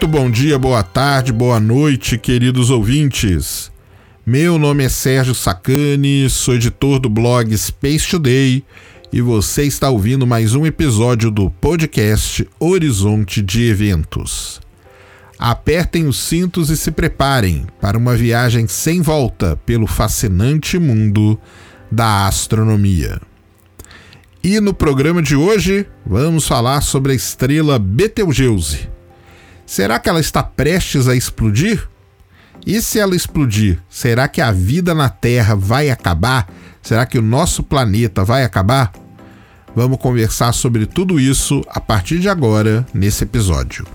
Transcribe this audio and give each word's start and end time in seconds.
Muito 0.00 0.16
bom 0.18 0.30
dia, 0.30 0.58
boa 0.58 0.82
tarde, 0.82 1.30
boa 1.30 1.60
noite, 1.60 2.16
queridos 2.16 2.70
ouvintes. 2.70 3.70
Meu 4.24 4.58
nome 4.58 4.82
é 4.82 4.88
Sérgio 4.88 5.34
Sacani, 5.34 6.30
sou 6.30 6.54
editor 6.54 6.98
do 6.98 7.10
blog 7.10 7.54
Space 7.54 8.08
Today 8.08 8.64
e 9.12 9.20
você 9.20 9.64
está 9.64 9.90
ouvindo 9.90 10.26
mais 10.26 10.54
um 10.54 10.64
episódio 10.64 11.30
do 11.30 11.50
podcast 11.50 12.48
Horizonte 12.58 13.42
de 13.42 13.68
Eventos. 13.68 14.58
Apertem 15.38 16.06
os 16.06 16.18
cintos 16.18 16.70
e 16.70 16.78
se 16.78 16.90
preparem 16.90 17.66
para 17.78 17.98
uma 17.98 18.16
viagem 18.16 18.66
sem 18.66 19.02
volta 19.02 19.54
pelo 19.66 19.86
fascinante 19.86 20.78
mundo 20.78 21.38
da 21.92 22.26
astronomia. 22.26 23.20
E 24.42 24.60
no 24.60 24.72
programa 24.72 25.20
de 25.20 25.36
hoje, 25.36 25.86
vamos 26.06 26.48
falar 26.48 26.80
sobre 26.80 27.12
a 27.12 27.14
estrela 27.14 27.78
Betelgeuse 27.78 28.88
Será 29.70 30.00
que 30.00 30.08
ela 30.08 30.18
está 30.18 30.42
prestes 30.42 31.06
a 31.06 31.14
explodir? 31.14 31.88
E 32.66 32.82
se 32.82 32.98
ela 32.98 33.14
explodir, 33.14 33.78
será 33.88 34.26
que 34.26 34.40
a 34.40 34.50
vida 34.50 34.96
na 34.96 35.08
Terra 35.08 35.54
vai 35.54 35.90
acabar? 35.90 36.52
Será 36.82 37.06
que 37.06 37.16
o 37.16 37.22
nosso 37.22 37.62
planeta 37.62 38.24
vai 38.24 38.42
acabar? 38.42 38.90
Vamos 39.72 40.00
conversar 40.00 40.52
sobre 40.54 40.86
tudo 40.86 41.20
isso 41.20 41.62
a 41.68 41.80
partir 41.80 42.18
de 42.18 42.28
agora 42.28 42.84
nesse 42.92 43.22
episódio. 43.22 43.86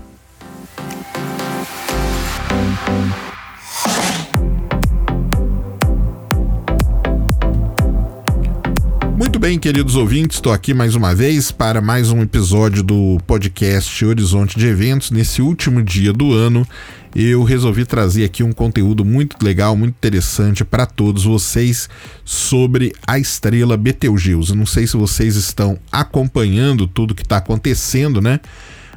Muito 9.36 9.48
bem, 9.48 9.58
queridos 9.58 9.96
ouvintes, 9.96 10.38
estou 10.38 10.50
aqui 10.50 10.72
mais 10.72 10.94
uma 10.94 11.14
vez 11.14 11.50
para 11.50 11.82
mais 11.82 12.10
um 12.10 12.22
episódio 12.22 12.82
do 12.82 13.18
podcast 13.26 14.02
Horizonte 14.02 14.58
de 14.58 14.66
Eventos. 14.66 15.10
Nesse 15.10 15.42
último 15.42 15.82
dia 15.82 16.10
do 16.10 16.32
ano, 16.32 16.66
eu 17.14 17.42
resolvi 17.42 17.84
trazer 17.84 18.24
aqui 18.24 18.42
um 18.42 18.50
conteúdo 18.50 19.04
muito 19.04 19.36
legal, 19.44 19.76
muito 19.76 19.92
interessante 19.92 20.64
para 20.64 20.86
todos 20.86 21.24
vocês 21.24 21.86
sobre 22.24 22.94
a 23.06 23.18
estrela 23.18 23.76
Betelgeuse. 23.76 24.56
Não 24.56 24.64
sei 24.64 24.86
se 24.86 24.96
vocês 24.96 25.36
estão 25.36 25.78
acompanhando 25.92 26.86
tudo 26.86 27.14
que 27.14 27.20
está 27.20 27.36
acontecendo, 27.36 28.22
né? 28.22 28.40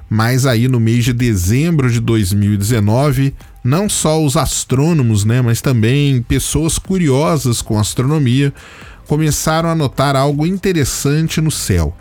Mas 0.10 0.45
aí 0.45 0.70
no 0.70 0.80
mês 0.80 1.04
de 1.04 1.12
dezembro 1.12 1.92
de 1.92 2.00
2019, 2.00 3.34
não 3.62 3.90
só 3.90 4.23
os 4.23 4.38
astrônomos, 4.38 5.26
né, 5.26 5.42
mas 5.42 5.62
também 5.62 6.22
pessoas 6.22 6.80
curiosas 6.80 7.62
com 7.62 7.78
astronomia 7.78 8.54
começaram 9.10 9.68
a 9.68 9.74
notar 9.74 10.16
algo 10.16 10.46
interessante 10.46 11.42
no 11.42 11.50
céu. 11.50 11.98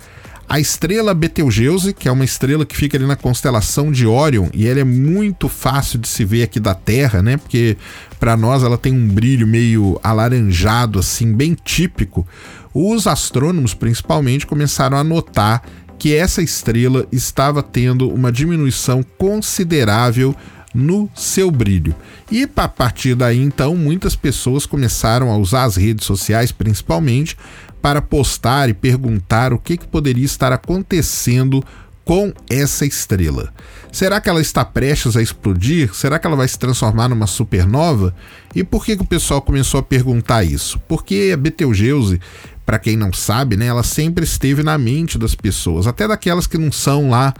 A 0.46 0.60
estrela 0.60 1.14
Betelgeuse, 1.14 1.94
que 1.94 2.06
é 2.06 2.12
uma 2.12 2.24
estrela 2.24 2.66
que 2.66 2.76
fica 2.76 2.98
ali 2.98 3.06
na 3.06 3.16
constelação 3.16 3.90
de 3.90 4.06
Órion, 4.06 4.50
e 4.52 4.66
ela 4.66 4.80
é 4.80 4.84
muito 4.84 5.48
fácil 5.48 5.98
de 5.98 6.06
se 6.06 6.22
ver 6.22 6.42
aqui 6.42 6.60
da 6.60 6.74
Terra, 6.74 7.22
né? 7.22 7.38
Porque 7.38 7.78
para 8.20 8.36
nós 8.36 8.62
ela 8.62 8.76
tem 8.76 8.92
um 8.92 9.08
brilho 9.08 9.46
meio 9.46 9.98
alaranjado, 10.02 10.98
assim, 10.98 11.32
bem 11.32 11.56
típico. 11.64 12.26
Os 12.74 13.06
astrônomos, 13.06 13.72
principalmente, 13.72 14.46
começaram 14.46 14.98
a 14.98 15.04
notar 15.04 15.62
que 15.98 16.14
essa 16.14 16.42
estrela 16.42 17.06
estava 17.10 17.62
tendo 17.62 18.10
uma 18.10 18.30
diminuição 18.30 19.02
considerável 19.16 20.36
no 20.74 21.08
seu 21.14 21.50
brilho. 21.50 21.94
E 22.30 22.48
a 22.56 22.68
partir 22.68 23.14
daí, 23.14 23.38
então, 23.38 23.74
muitas 23.74 24.14
pessoas 24.14 24.66
começaram 24.66 25.30
a 25.30 25.36
usar 25.36 25.64
as 25.64 25.76
redes 25.76 26.06
sociais, 26.06 26.52
principalmente, 26.52 27.36
para 27.80 28.02
postar 28.02 28.68
e 28.68 28.74
perguntar 28.74 29.52
o 29.52 29.58
que, 29.58 29.76
que 29.76 29.86
poderia 29.86 30.24
estar 30.24 30.52
acontecendo 30.52 31.64
com 32.04 32.32
essa 32.48 32.86
estrela. 32.86 33.52
Será 33.92 34.20
que 34.20 34.28
ela 34.28 34.40
está 34.40 34.64
prestes 34.64 35.16
a 35.16 35.22
explodir? 35.22 35.94
Será 35.94 36.18
que 36.18 36.26
ela 36.26 36.36
vai 36.36 36.48
se 36.48 36.58
transformar 36.58 37.08
numa 37.08 37.26
supernova? 37.26 38.14
E 38.54 38.64
por 38.64 38.84
que, 38.84 38.96
que 38.96 39.02
o 39.02 39.06
pessoal 39.06 39.42
começou 39.42 39.78
a 39.78 39.82
perguntar 39.82 40.42
isso? 40.42 40.78
Porque 40.88 41.30
a 41.34 41.36
Betelgeuse, 41.36 42.20
para 42.64 42.78
quem 42.78 42.96
não 42.96 43.12
sabe, 43.12 43.56
né, 43.56 43.66
ela 43.66 43.82
sempre 43.82 44.24
esteve 44.24 44.62
na 44.62 44.78
mente 44.78 45.18
das 45.18 45.34
pessoas, 45.34 45.86
até 45.86 46.08
daquelas 46.08 46.46
que 46.46 46.56
não 46.56 46.72
são 46.72 47.10
lá 47.10 47.34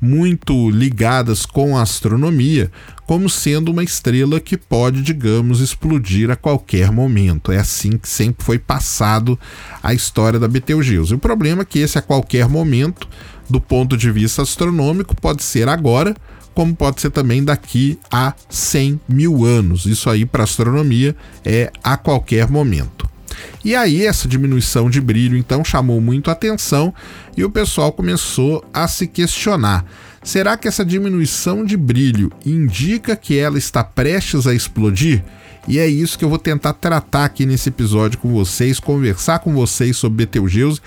muito 0.00 0.70
ligadas 0.70 1.46
com 1.46 1.76
a 1.76 1.82
astronomia, 1.82 2.70
como 3.06 3.28
sendo 3.28 3.70
uma 3.70 3.84
estrela 3.84 4.40
que 4.40 4.56
pode, 4.56 5.02
digamos, 5.02 5.60
explodir 5.60 6.30
a 6.30 6.36
qualquer 6.36 6.90
momento. 6.90 7.52
É 7.52 7.58
assim 7.58 7.92
que 7.92 8.08
sempre 8.08 8.44
foi 8.44 8.58
passado 8.58 9.38
a 9.82 9.94
história 9.94 10.38
da 10.38 10.48
Betelgeuse. 10.48 11.14
O 11.14 11.18
problema 11.18 11.62
é 11.62 11.64
que 11.64 11.78
esse 11.78 11.98
a 11.98 12.02
qualquer 12.02 12.48
momento, 12.48 13.08
do 13.48 13.60
ponto 13.60 13.96
de 13.96 14.10
vista 14.10 14.42
astronômico, 14.42 15.14
pode 15.14 15.42
ser 15.42 15.68
agora, 15.68 16.14
como 16.54 16.74
pode 16.74 17.00
ser 17.00 17.10
também 17.10 17.44
daqui 17.44 17.98
a 18.10 18.34
100 18.48 19.00
mil 19.08 19.44
anos. 19.44 19.86
Isso 19.86 20.10
aí 20.10 20.24
para 20.24 20.44
astronomia 20.44 21.14
é 21.44 21.70
a 21.82 21.96
qualquer 21.96 22.50
momento. 22.50 23.15
E 23.64 23.74
aí 23.74 24.04
essa 24.04 24.28
diminuição 24.28 24.88
de 24.88 25.00
brilho 25.00 25.36
então 25.36 25.64
chamou 25.64 26.00
muito 26.00 26.30
atenção 26.30 26.92
e 27.36 27.44
o 27.44 27.50
pessoal 27.50 27.92
começou 27.92 28.64
a 28.72 28.86
se 28.88 29.06
questionar. 29.06 29.84
Será 30.22 30.56
que 30.56 30.66
essa 30.66 30.84
diminuição 30.84 31.64
de 31.64 31.76
brilho 31.76 32.32
indica 32.44 33.14
que 33.14 33.38
ela 33.38 33.58
está 33.58 33.84
prestes 33.84 34.46
a 34.46 34.54
explodir? 34.54 35.22
E 35.68 35.78
é 35.78 35.86
isso 35.86 36.18
que 36.18 36.24
eu 36.24 36.28
vou 36.28 36.38
tentar 36.38 36.72
tratar 36.74 37.24
aqui 37.24 37.44
nesse 37.44 37.68
episódio 37.68 38.18
com 38.18 38.32
vocês, 38.32 38.78
conversar 38.78 39.40
com 39.40 39.52
vocês 39.52 39.96
sobre 39.96 40.24
Betelgeuse, 40.24 40.80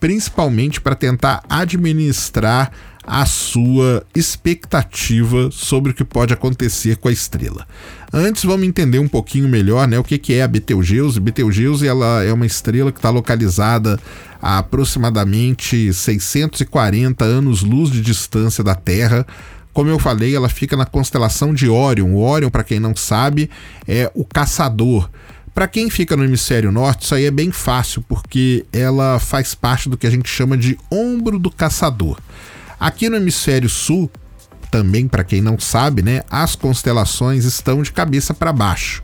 principalmente 0.00 0.80
para 0.80 0.94
tentar 0.94 1.42
administrar 1.48 2.70
a 3.06 3.26
sua 3.26 4.04
expectativa 4.14 5.50
sobre 5.50 5.92
o 5.92 5.94
que 5.94 6.04
pode 6.04 6.32
acontecer 6.32 6.96
com 6.96 7.08
a 7.08 7.12
estrela. 7.12 7.66
Antes, 8.12 8.44
vamos 8.44 8.66
entender 8.66 8.98
um 8.98 9.08
pouquinho 9.08 9.48
melhor 9.48 9.86
né, 9.88 9.98
o 9.98 10.04
que, 10.04 10.18
que 10.18 10.34
é 10.34 10.42
a 10.42 10.48
Betelgeuse. 10.48 11.20
Betelgeuse 11.20 11.86
ela 11.86 12.22
é 12.22 12.32
uma 12.32 12.46
estrela 12.46 12.92
que 12.92 12.98
está 12.98 13.10
localizada 13.10 13.98
a 14.40 14.58
aproximadamente 14.58 15.92
640 15.92 17.24
anos-luz 17.24 17.90
de 17.90 18.00
distância 18.00 18.62
da 18.62 18.74
Terra. 18.74 19.26
Como 19.72 19.90
eu 19.90 19.98
falei, 19.98 20.36
ela 20.36 20.48
fica 20.48 20.76
na 20.76 20.86
constelação 20.86 21.52
de 21.52 21.68
Órion. 21.68 22.12
O 22.12 22.20
Órion, 22.20 22.48
para 22.48 22.62
quem 22.62 22.78
não 22.78 22.94
sabe, 22.94 23.50
é 23.88 24.10
o 24.14 24.24
caçador. 24.24 25.10
Para 25.52 25.68
quem 25.68 25.90
fica 25.90 26.16
no 26.16 26.24
hemisfério 26.24 26.72
norte, 26.72 27.04
isso 27.04 27.14
aí 27.14 27.26
é 27.26 27.30
bem 27.30 27.52
fácil, 27.52 28.04
porque 28.08 28.64
ela 28.72 29.18
faz 29.18 29.54
parte 29.54 29.88
do 29.88 29.96
que 29.96 30.06
a 30.06 30.10
gente 30.10 30.28
chama 30.28 30.56
de 30.56 30.78
ombro 30.90 31.38
do 31.38 31.50
caçador. 31.50 32.18
Aqui 32.84 33.08
no 33.08 33.16
hemisfério 33.16 33.66
sul, 33.66 34.10
também 34.70 35.08
para 35.08 35.24
quem 35.24 35.40
não 35.40 35.58
sabe, 35.58 36.02
né, 36.02 36.20
as 36.30 36.54
constelações 36.54 37.46
estão 37.46 37.82
de 37.82 37.90
cabeça 37.90 38.34
para 38.34 38.52
baixo. 38.52 39.02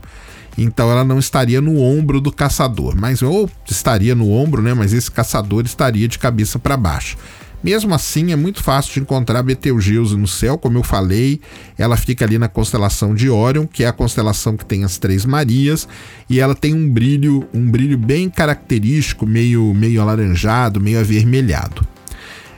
Então 0.55 0.91
ela 0.91 1.03
não 1.03 1.17
estaria 1.17 1.59
no 1.59 1.79
ombro 1.79 2.21
do 2.21 2.31
caçador, 2.31 2.95
mas 2.95 3.23
ou 3.23 3.49
estaria 3.67 4.13
no 4.13 4.29
ombro, 4.29 4.61
né, 4.61 4.75
mas 4.75 4.93
esse 4.93 5.09
caçador 5.09 5.65
estaria 5.65 6.07
de 6.07 6.19
cabeça 6.19 6.59
para 6.59 6.77
baixo. 6.77 7.17
Mesmo 7.63 7.91
assim, 7.95 8.31
é 8.31 8.35
muito 8.35 8.61
fácil 8.61 8.93
de 8.93 8.99
encontrar 8.99 9.41
Betelgeuse 9.41 10.15
no 10.15 10.27
céu, 10.27 10.59
como 10.59 10.77
eu 10.77 10.83
falei, 10.83 11.41
ela 11.75 11.97
fica 11.97 12.23
ali 12.23 12.37
na 12.37 12.47
constelação 12.47 13.15
de 13.15 13.31
Órion, 13.31 13.65
que 13.65 13.83
é 13.83 13.87
a 13.87 13.91
constelação 13.91 14.55
que 14.55 14.63
tem 14.63 14.83
as 14.83 14.99
Três 14.99 15.25
Marias, 15.25 15.87
e 16.29 16.39
ela 16.39 16.53
tem 16.53 16.75
um 16.75 16.87
brilho, 16.87 17.49
um 17.51 17.65
brilho 17.71 17.97
bem 17.97 18.29
característico, 18.29 19.25
meio 19.25 19.73
meio 19.73 20.03
alaranjado, 20.03 20.79
meio 20.79 20.99
avermelhado. 20.99 21.83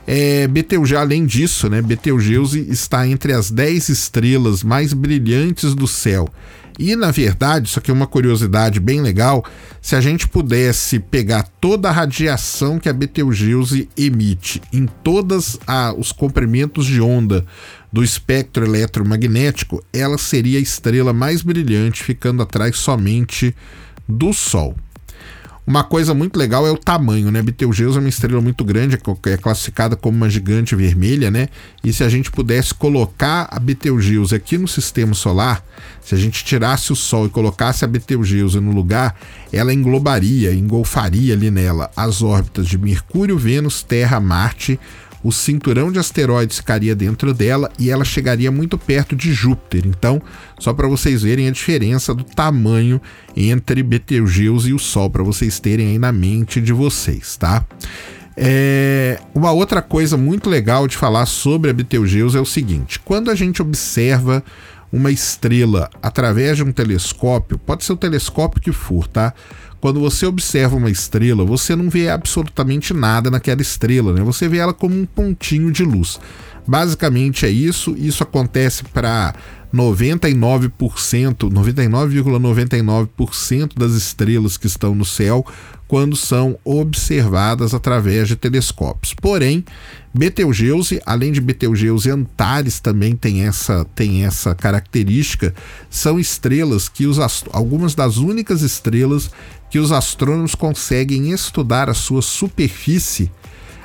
É, 0.06 0.47
Betelgeuse, 0.47 0.96
além 0.96 1.25
disso, 1.25 1.69
né, 1.69 1.81
Betelgeuse 1.81 2.68
está 2.69 3.08
entre 3.08 3.34
as 3.34 3.50
10 3.50 3.90
estrelas 3.90 4.64
mais 4.64 4.94
brilhantes 4.94 5.73
do 5.73 5.88
céu. 5.88 6.29
E 6.78 6.96
na 6.96 7.11
verdade, 7.11 7.67
isso 7.67 7.79
aqui 7.79 7.91
é 7.91 7.94
uma 7.94 8.08
curiosidade 8.08 8.79
bem 8.79 9.02
legal, 9.02 9.46
se 9.82 9.96
a 9.96 10.02
gente 10.02 10.28
pudesse 10.28 11.00
pegar 11.00 11.44
toda 11.61 11.88
a 11.88 11.91
radiação 11.91 12.79
que 12.79 12.90
a 12.90 12.94
Betelgeuse 12.94 13.88
emite 13.96 14.61
em 14.72 14.88
todos 15.03 15.59
os 15.97 16.11
comprimentos 16.11 16.85
de 16.85 17.00
onda 17.00 17.46
do 17.91 18.03
espectro 18.03 18.66
eletromagnético, 18.66 19.84
ela 19.94 20.17
seria 20.17 20.58
a 20.58 20.61
estrela 20.61 21.14
mais 21.14 21.44
brilhante, 21.44 22.03
ficando 22.03 22.41
atrás 22.41 22.76
somente 22.78 23.55
do 24.08 24.34
Sol. 24.34 24.76
Uma 25.66 25.84
coisa 25.84 26.14
muito 26.14 26.38
legal 26.38 26.68
é 26.68 26.72
o 26.72 26.78
tamanho, 26.78 27.32
né? 27.32 27.42
Betelgeuse 27.42 27.98
é 27.98 28.00
uma 28.02 28.10
estrela 28.10 28.42
muito 28.42 28.66
grande, 28.66 28.98
é, 28.98 29.30
é 29.32 29.38
classificada 29.38 29.96
como 29.96 30.18
uma 30.18 30.30
gigante 30.30 30.76
vermelha, 30.76 31.32
né? 31.32 31.48
E 31.82 31.94
se 31.94 32.04
a 32.04 32.10
gente 32.10 32.30
pudesse 32.30 32.74
colocar 32.74 33.48
a 33.50 33.58
Betelgeuse 33.60 34.36
aqui 34.36 34.58
no 34.58 34.68
sistema 34.68 35.14
solar, 35.14 35.64
se 36.02 36.14
a 36.14 36.18
gente 36.18 36.44
tirasse 36.44 36.92
o 36.92 36.96
Sol 36.98 37.28
e 37.28 37.30
colocasse 37.30 37.86
a 37.86 37.88
Betelgeuse 37.88 38.60
no 38.60 38.72
lugar, 38.72 39.16
ela 39.54 39.74
englobaria, 39.74 40.54
engolfaria 40.54 41.34
ali 41.34 41.50
nela 41.50 41.90
as 41.96 42.22
órbitas 42.22 42.68
de 42.68 42.78
Mercúrio, 42.78 43.38
Vênus, 43.38 43.84
Terra, 43.84 44.20
Marte, 44.20 44.78
o 45.23 45.31
cinturão 45.31 45.91
de 45.91 45.99
asteroides 45.99 46.58
ficaria 46.58 46.96
dentro 46.96 47.34
dela 47.34 47.72
e 47.79 47.90
ela 47.90 48.03
chegaria 48.03 48.52
muito 48.52 48.78
perto 48.78 49.16
de 49.16 49.31
Júpiter. 49.31 49.87
Então, 49.87 50.22
só 50.59 50.73
para 50.73 50.87
vocês 50.87 51.22
verem 51.22 51.47
a 51.47 51.52
diferença 51.52 52.14
do 52.14 52.23
tamanho 52.23 53.02
entre 53.35 53.81
Betelgeuse 53.81 54.72
e 54.72 54.73
o 54.73 54.79
Sol, 54.79 55.09
para 55.09 55.23
vocês 55.23 55.59
terem 55.59 55.87
aí 55.87 55.99
na 55.99 56.11
mente 56.11 56.59
de 56.59 56.73
vocês, 56.73 57.37
tá? 57.37 57.66
É, 58.35 59.20
uma 59.34 59.52
outra 59.52 59.81
coisa 59.81 60.17
muito 60.17 60.49
legal 60.49 60.87
de 60.87 60.97
falar 60.97 61.26
sobre 61.28 61.69
a 61.69 61.73
Betelgeuse 61.73 62.37
é 62.37 62.41
o 62.41 62.46
seguinte: 62.46 62.99
quando 62.99 63.29
a 63.29 63.35
gente 63.35 63.61
observa 63.61 64.43
uma 64.93 65.09
estrela 65.09 65.90
através 66.03 66.57
de 66.57 66.63
um 66.63 66.72
telescópio, 66.72 67.57
pode 67.57 67.84
ser 67.84 67.93
o 67.93 67.97
telescópio 67.97 68.61
que 68.61 68.72
for, 68.72 69.07
tá? 69.07 69.34
Quando 69.81 69.99
você 69.99 70.28
observa 70.28 70.75
uma 70.75 70.91
estrela, 70.91 71.43
você 71.43 71.75
não 71.75 71.90
vê 71.90 72.09
absolutamente 72.09 72.93
nada 72.93 73.31
naquela 73.31 73.61
estrela, 73.61 74.13
né? 74.13 74.22
Você 74.22 74.47
vê 74.47 74.59
ela 74.59 74.72
como 74.72 74.95
um 74.95 75.05
pontinho 75.05 75.72
de 75.72 75.84
luz. 75.84 76.19
Basicamente 76.66 77.45
é 77.45 77.49
isso. 77.49 77.95
Isso 77.97 78.22
acontece 78.22 78.84
para 78.84 79.34
99%, 79.73 81.49
99,99% 81.49 83.72
das 83.75 83.93
estrelas 83.93 84.57
que 84.57 84.67
estão 84.67 84.93
no 84.93 85.03
céu 85.03 85.43
quando 85.93 86.16
são 86.16 86.57
observadas 86.66 87.72
através 87.72 88.28
de 88.28 88.35
telescópios. 88.35 89.13
Porém, 89.13 89.63
Betelgeuse, 90.11 90.99
além 91.05 91.31
de 91.31 91.40
Betelgeuse, 91.40 92.09
Antares 92.09 92.79
também 92.79 93.16
tem 93.16 93.43
essa, 93.43 93.85
tem 93.93 94.25
essa 94.25 94.55
característica. 94.55 95.53
São 95.91 96.19
estrelas 96.19 96.90
que 96.90 97.05
os 97.05 97.19
algumas 97.51 97.93
das 97.93 98.17
únicas 98.17 98.63
estrelas 98.63 99.29
que 99.69 99.78
os 99.78 99.91
astrônomos 99.91 100.55
conseguem 100.55 101.29
estudar 101.29 101.91
a 101.91 101.93
sua 101.93 102.23
superfície 102.23 103.31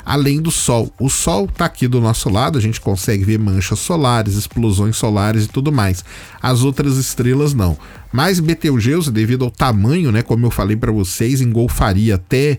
além 0.08 0.40
do 0.40 0.50
Sol. 0.50 0.90
O 0.98 1.10
Sol 1.10 1.44
está 1.44 1.66
aqui 1.66 1.86
do 1.86 2.00
nosso 2.00 2.30
lado, 2.30 2.56
a 2.56 2.60
gente 2.62 2.80
consegue 2.80 3.24
ver 3.24 3.38
manchas 3.38 3.78
solares, 3.78 4.36
explosões 4.36 4.96
solares 4.96 5.44
e 5.44 5.48
tudo 5.48 5.70
mais. 5.70 6.02
As 6.40 6.62
outras 6.62 6.96
estrelas 6.96 7.52
não. 7.52 7.76
Mas 8.10 8.40
Betelgeuse, 8.40 9.12
devido 9.12 9.44
ao 9.44 9.50
tamanho, 9.50 10.10
né, 10.10 10.22
como 10.22 10.46
eu 10.46 10.50
falei 10.50 10.78
para 10.78 10.90
vocês, 10.90 11.42
engolfaria 11.42 12.14
até 12.14 12.58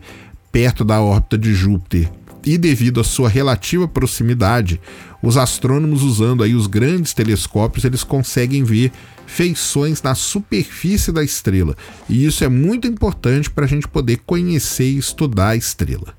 perto 0.51 0.85
da 0.85 1.01
órbita 1.01 1.39
de 1.39 1.55
Júpiter 1.55 2.11
e 2.45 2.55
devido 2.55 2.99
à 2.99 3.03
sua 3.03 3.27
relativa 3.27 3.87
proximidade, 3.87 4.79
os 5.21 5.35
astrônomos 5.35 6.03
usando 6.03 6.43
aí 6.43 6.53
os 6.53 6.67
grandes 6.67 7.15
telescópios, 7.15 7.83
eles 7.83 8.03
conseguem 8.03 8.63
ver 8.63 8.91
feições 9.25 10.03
na 10.03 10.13
superfície 10.13 11.11
da 11.11 11.23
estrela. 11.23 11.75
E 12.07 12.25
isso 12.25 12.43
é 12.43 12.47
muito 12.47 12.87
importante 12.87 13.49
para 13.49 13.65
a 13.65 13.67
gente 13.67 13.87
poder 13.87 14.21
conhecer 14.25 14.91
e 14.91 14.99
estudar 14.99 15.49
a 15.49 15.55
estrela. 15.55 16.18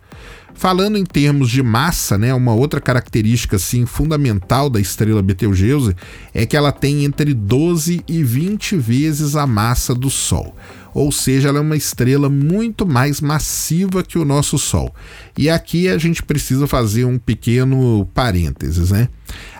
Falando 0.60 0.98
em 0.98 1.06
termos 1.06 1.48
de 1.48 1.62
massa, 1.62 2.18
né, 2.18 2.34
uma 2.34 2.52
outra 2.52 2.82
característica 2.82 3.56
assim 3.56 3.86
fundamental 3.86 4.68
da 4.68 4.78
estrela 4.78 5.22
Betelgeuse 5.22 5.96
é 6.34 6.44
que 6.44 6.54
ela 6.54 6.70
tem 6.70 7.06
entre 7.06 7.32
12 7.32 8.04
e 8.06 8.22
20 8.22 8.76
vezes 8.76 9.36
a 9.36 9.46
massa 9.46 9.94
do 9.94 10.10
Sol. 10.10 10.54
Ou 10.92 11.10
seja, 11.10 11.48
ela 11.48 11.56
é 11.56 11.62
uma 11.62 11.78
estrela 11.78 12.28
muito 12.28 12.86
mais 12.86 13.22
massiva 13.22 14.02
que 14.02 14.18
o 14.18 14.24
nosso 14.26 14.58
Sol. 14.58 14.94
E 15.34 15.48
aqui 15.48 15.88
a 15.88 15.96
gente 15.96 16.22
precisa 16.22 16.66
fazer 16.66 17.06
um 17.06 17.18
pequeno 17.18 18.06
parênteses, 18.12 18.90
né? 18.90 19.08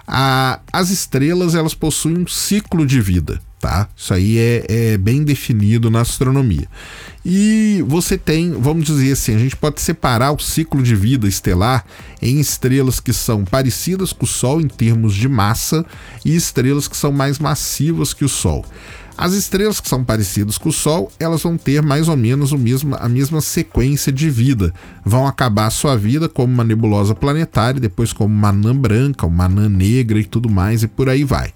A, 0.06 0.60
as 0.70 0.90
estrelas 0.90 1.54
elas 1.54 1.72
possuem 1.72 2.18
um 2.18 2.26
ciclo 2.26 2.84
de 2.84 3.00
vida 3.00 3.40
tá? 3.60 3.88
Isso 3.94 4.14
aí 4.14 4.38
é, 4.38 4.64
é, 4.68 4.98
bem 4.98 5.22
definido 5.22 5.90
na 5.90 6.00
astronomia. 6.00 6.66
E 7.24 7.84
você 7.86 8.16
tem, 8.16 8.52
vamos 8.52 8.86
dizer 8.86 9.12
assim, 9.12 9.34
a 9.34 9.38
gente 9.38 9.54
pode 9.54 9.80
separar 9.80 10.32
o 10.32 10.38
ciclo 10.38 10.82
de 10.82 10.94
vida 10.96 11.28
estelar 11.28 11.84
em 12.22 12.40
estrelas 12.40 12.98
que 12.98 13.12
são 13.12 13.44
parecidas 13.44 14.12
com 14.12 14.24
o 14.24 14.28
Sol 14.28 14.60
em 14.60 14.68
termos 14.68 15.14
de 15.14 15.28
massa 15.28 15.84
e 16.24 16.34
estrelas 16.34 16.88
que 16.88 16.96
são 16.96 17.12
mais 17.12 17.38
massivas 17.38 18.14
que 18.14 18.24
o 18.24 18.28
Sol. 18.28 18.64
As 19.20 19.34
estrelas 19.34 19.80
que 19.80 19.86
são 19.86 20.02
parecidas 20.02 20.56
com 20.56 20.70
o 20.70 20.72
Sol, 20.72 21.12
elas 21.20 21.42
vão 21.42 21.58
ter 21.58 21.82
mais 21.82 22.08
ou 22.08 22.16
menos 22.16 22.52
o 22.52 22.58
mesmo, 22.58 22.96
a 22.98 23.06
mesma 23.06 23.42
sequência 23.42 24.10
de 24.10 24.30
vida. 24.30 24.72
Vão 25.04 25.26
acabar 25.26 25.66
a 25.66 25.70
sua 25.70 25.94
vida 25.94 26.26
como 26.26 26.50
uma 26.50 26.64
nebulosa 26.64 27.14
planetária, 27.14 27.78
depois 27.78 28.14
como 28.14 28.34
uma 28.34 28.48
anã 28.48 28.74
branca, 28.74 29.26
uma 29.26 29.44
anã 29.44 29.68
negra 29.68 30.18
e 30.18 30.24
tudo 30.24 30.48
mais, 30.48 30.82
e 30.82 30.88
por 30.88 31.10
aí 31.10 31.22
vai. 31.22 31.52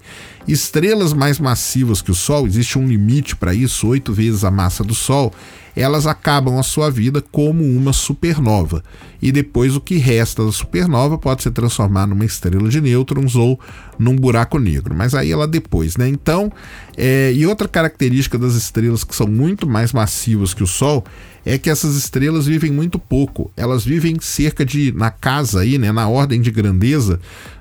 Estrelas 0.47 1.11
mais 1.11 1.39
massivas 1.39 2.03
que 2.03 2.11
o 2.11 2.15
Sol, 2.15 2.45
existe 2.45 2.77
um 2.77 2.87
limite 2.87 3.35
para 3.35 3.51
isso, 3.51 3.87
oito 3.87 4.13
vezes 4.13 4.43
a 4.43 4.51
massa 4.51 4.83
do 4.83 4.93
Sol, 4.93 5.33
elas 5.75 6.07
acabam 6.07 6.57
a 6.57 6.63
sua 6.63 6.89
vida 6.89 7.21
como 7.31 7.63
uma 7.63 7.91
supernova. 7.91 8.83
E 9.21 9.31
depois 9.31 9.75
o 9.75 9.81
que 9.81 9.97
resta 9.97 10.45
da 10.45 10.51
supernova 10.51 11.17
pode 11.17 11.43
se 11.43 11.51
transformar 11.51 12.07
numa 12.07 12.25
estrela 12.25 12.69
de 12.69 12.79
nêutrons 12.79 13.35
ou 13.35 13.59
num 13.97 14.15
buraco 14.15 14.59
negro. 14.59 14.95
Mas 14.95 15.13
aí 15.13 15.31
ela 15.31 15.47
depois, 15.47 15.97
né? 15.97 16.07
Então, 16.07 16.51
é, 16.95 17.33
e 17.33 17.45
outra 17.45 17.67
característica 17.67 18.37
das 18.37 18.55
estrelas 18.55 19.03
que 19.03 19.15
são 19.15 19.27
muito 19.27 19.67
mais 19.67 19.91
massivas 19.91 20.53
que 20.53 20.63
o 20.63 20.67
Sol 20.67 21.03
é 21.45 21.57
que 21.57 21.69
essas 21.69 21.95
estrelas 21.95 22.45
vivem 22.45 22.71
muito 22.71 22.97
pouco. 22.97 23.51
Elas 23.55 23.83
vivem 23.85 24.17
cerca 24.19 24.65
de, 24.65 24.91
na 24.91 25.11
casa 25.11 25.61
aí, 25.61 25.77
né, 25.77 25.91
na 25.91 26.07
ordem 26.07 26.41
de 26.41 26.49
grandeza, 26.51 27.19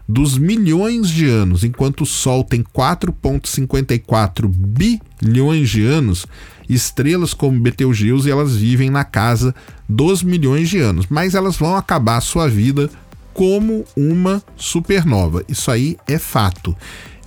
dos 0.08 0.38
milhões 0.38 1.08
de 1.08 1.26
anos, 1.26 1.64
enquanto 1.64 2.02
o 2.02 2.06
Sol 2.06 2.44
tem 2.44 2.62
4,54 2.62 4.46
bilhões 4.48 5.70
de 5.70 5.84
anos, 5.84 6.26
estrelas 6.68 7.34
como 7.34 7.60
Betelgeuse 7.60 8.30
elas 8.30 8.56
vivem 8.56 8.90
na 8.90 9.04
casa 9.04 9.54
dos 9.88 10.22
milhões 10.22 10.68
de 10.68 10.78
anos, 10.78 11.06
mas 11.08 11.34
elas 11.34 11.56
vão 11.56 11.76
acabar 11.76 12.20
sua 12.20 12.48
vida 12.48 12.90
como 13.32 13.84
uma 13.96 14.42
supernova. 14.56 15.44
Isso 15.48 15.70
aí 15.70 15.96
é 16.06 16.18
fato. 16.18 16.76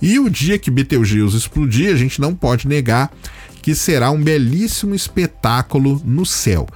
E 0.00 0.18
o 0.18 0.30
dia 0.30 0.58
que 0.58 0.70
Betelgeuse 0.70 1.36
explodir, 1.36 1.92
a 1.92 1.96
gente 1.96 2.20
não 2.20 2.34
pode 2.34 2.66
negar 2.66 3.12
que 3.60 3.74
será 3.74 4.10
um 4.10 4.22
belíssimo 4.22 4.94
espetáculo 4.94 6.00
no 6.04 6.24
céu. 6.24 6.66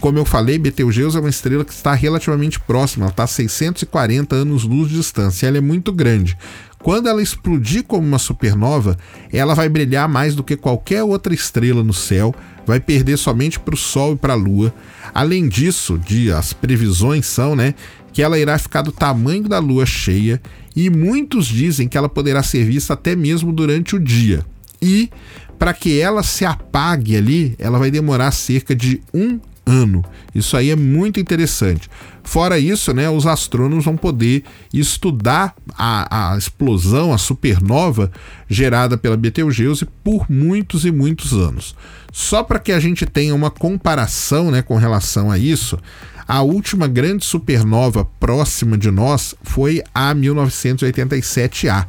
Como 0.00 0.18
eu 0.18 0.24
falei, 0.24 0.58
Betelgeuse 0.58 1.16
é 1.16 1.20
uma 1.20 1.28
estrela 1.28 1.64
que 1.64 1.72
está 1.72 1.92
relativamente 1.92 2.58
próxima, 2.58 3.04
ela 3.04 3.10
está 3.10 3.24
a 3.24 3.26
640 3.26 4.34
anos-luz 4.34 4.88
de 4.88 4.96
distância, 4.96 5.46
ela 5.46 5.58
é 5.58 5.60
muito 5.60 5.92
grande. 5.92 6.36
Quando 6.82 7.08
ela 7.08 7.22
explodir 7.22 7.84
como 7.84 8.06
uma 8.06 8.18
supernova, 8.18 8.96
ela 9.32 9.54
vai 9.54 9.68
brilhar 9.68 10.08
mais 10.08 10.34
do 10.34 10.42
que 10.42 10.56
qualquer 10.56 11.02
outra 11.02 11.34
estrela 11.34 11.82
no 11.82 11.92
céu, 11.92 12.34
vai 12.66 12.80
perder 12.80 13.18
somente 13.18 13.60
para 13.60 13.74
o 13.74 13.78
Sol 13.78 14.14
e 14.14 14.16
para 14.16 14.32
a 14.32 14.36
Lua. 14.36 14.72
Além 15.12 15.48
disso, 15.48 15.98
de, 15.98 16.32
as 16.32 16.52
previsões 16.52 17.26
são 17.26 17.54
né, 17.54 17.74
que 18.12 18.22
ela 18.22 18.38
irá 18.38 18.58
ficar 18.58 18.82
do 18.82 18.92
tamanho 18.92 19.48
da 19.48 19.58
Lua 19.58 19.84
cheia 19.84 20.40
e 20.74 20.88
muitos 20.88 21.46
dizem 21.46 21.86
que 21.86 21.98
ela 21.98 22.08
poderá 22.08 22.42
ser 22.42 22.64
vista 22.64 22.94
até 22.94 23.14
mesmo 23.14 23.52
durante 23.52 23.94
o 23.94 24.00
dia. 24.00 24.44
E 24.80 25.10
para 25.58 25.74
que 25.74 26.00
ela 26.00 26.22
se 26.22 26.46
apague 26.46 27.14
ali, 27.14 27.54
ela 27.58 27.78
vai 27.78 27.90
demorar 27.90 28.30
cerca 28.30 28.74
de 28.74 29.02
um 29.12 29.38
ano. 29.66 30.02
Isso 30.34 30.56
aí 30.56 30.70
é 30.70 30.76
muito 30.76 31.20
interessante. 31.20 31.90
Fora 32.22 32.58
isso, 32.58 32.92
né, 32.92 33.08
os 33.08 33.26
astrônomos 33.26 33.84
vão 33.84 33.96
poder 33.96 34.44
estudar 34.72 35.54
a, 35.76 36.32
a 36.32 36.38
explosão, 36.38 37.12
a 37.12 37.18
supernova 37.18 38.10
gerada 38.48 38.96
pela 38.96 39.16
Betelgeuse 39.16 39.86
por 40.04 40.30
muitos 40.30 40.84
e 40.84 40.90
muitos 40.90 41.32
anos. 41.32 41.74
Só 42.12 42.42
para 42.42 42.58
que 42.58 42.72
a 42.72 42.80
gente 42.80 43.06
tenha 43.06 43.34
uma 43.34 43.50
comparação 43.50 44.50
né, 44.50 44.62
com 44.62 44.76
relação 44.76 45.30
a 45.30 45.38
isso, 45.38 45.78
a 46.26 46.42
última 46.42 46.86
grande 46.86 47.24
supernova 47.24 48.04
próxima 48.04 48.78
de 48.78 48.90
nós 48.90 49.34
foi 49.42 49.82
a 49.92 50.14
1987A. 50.14 51.86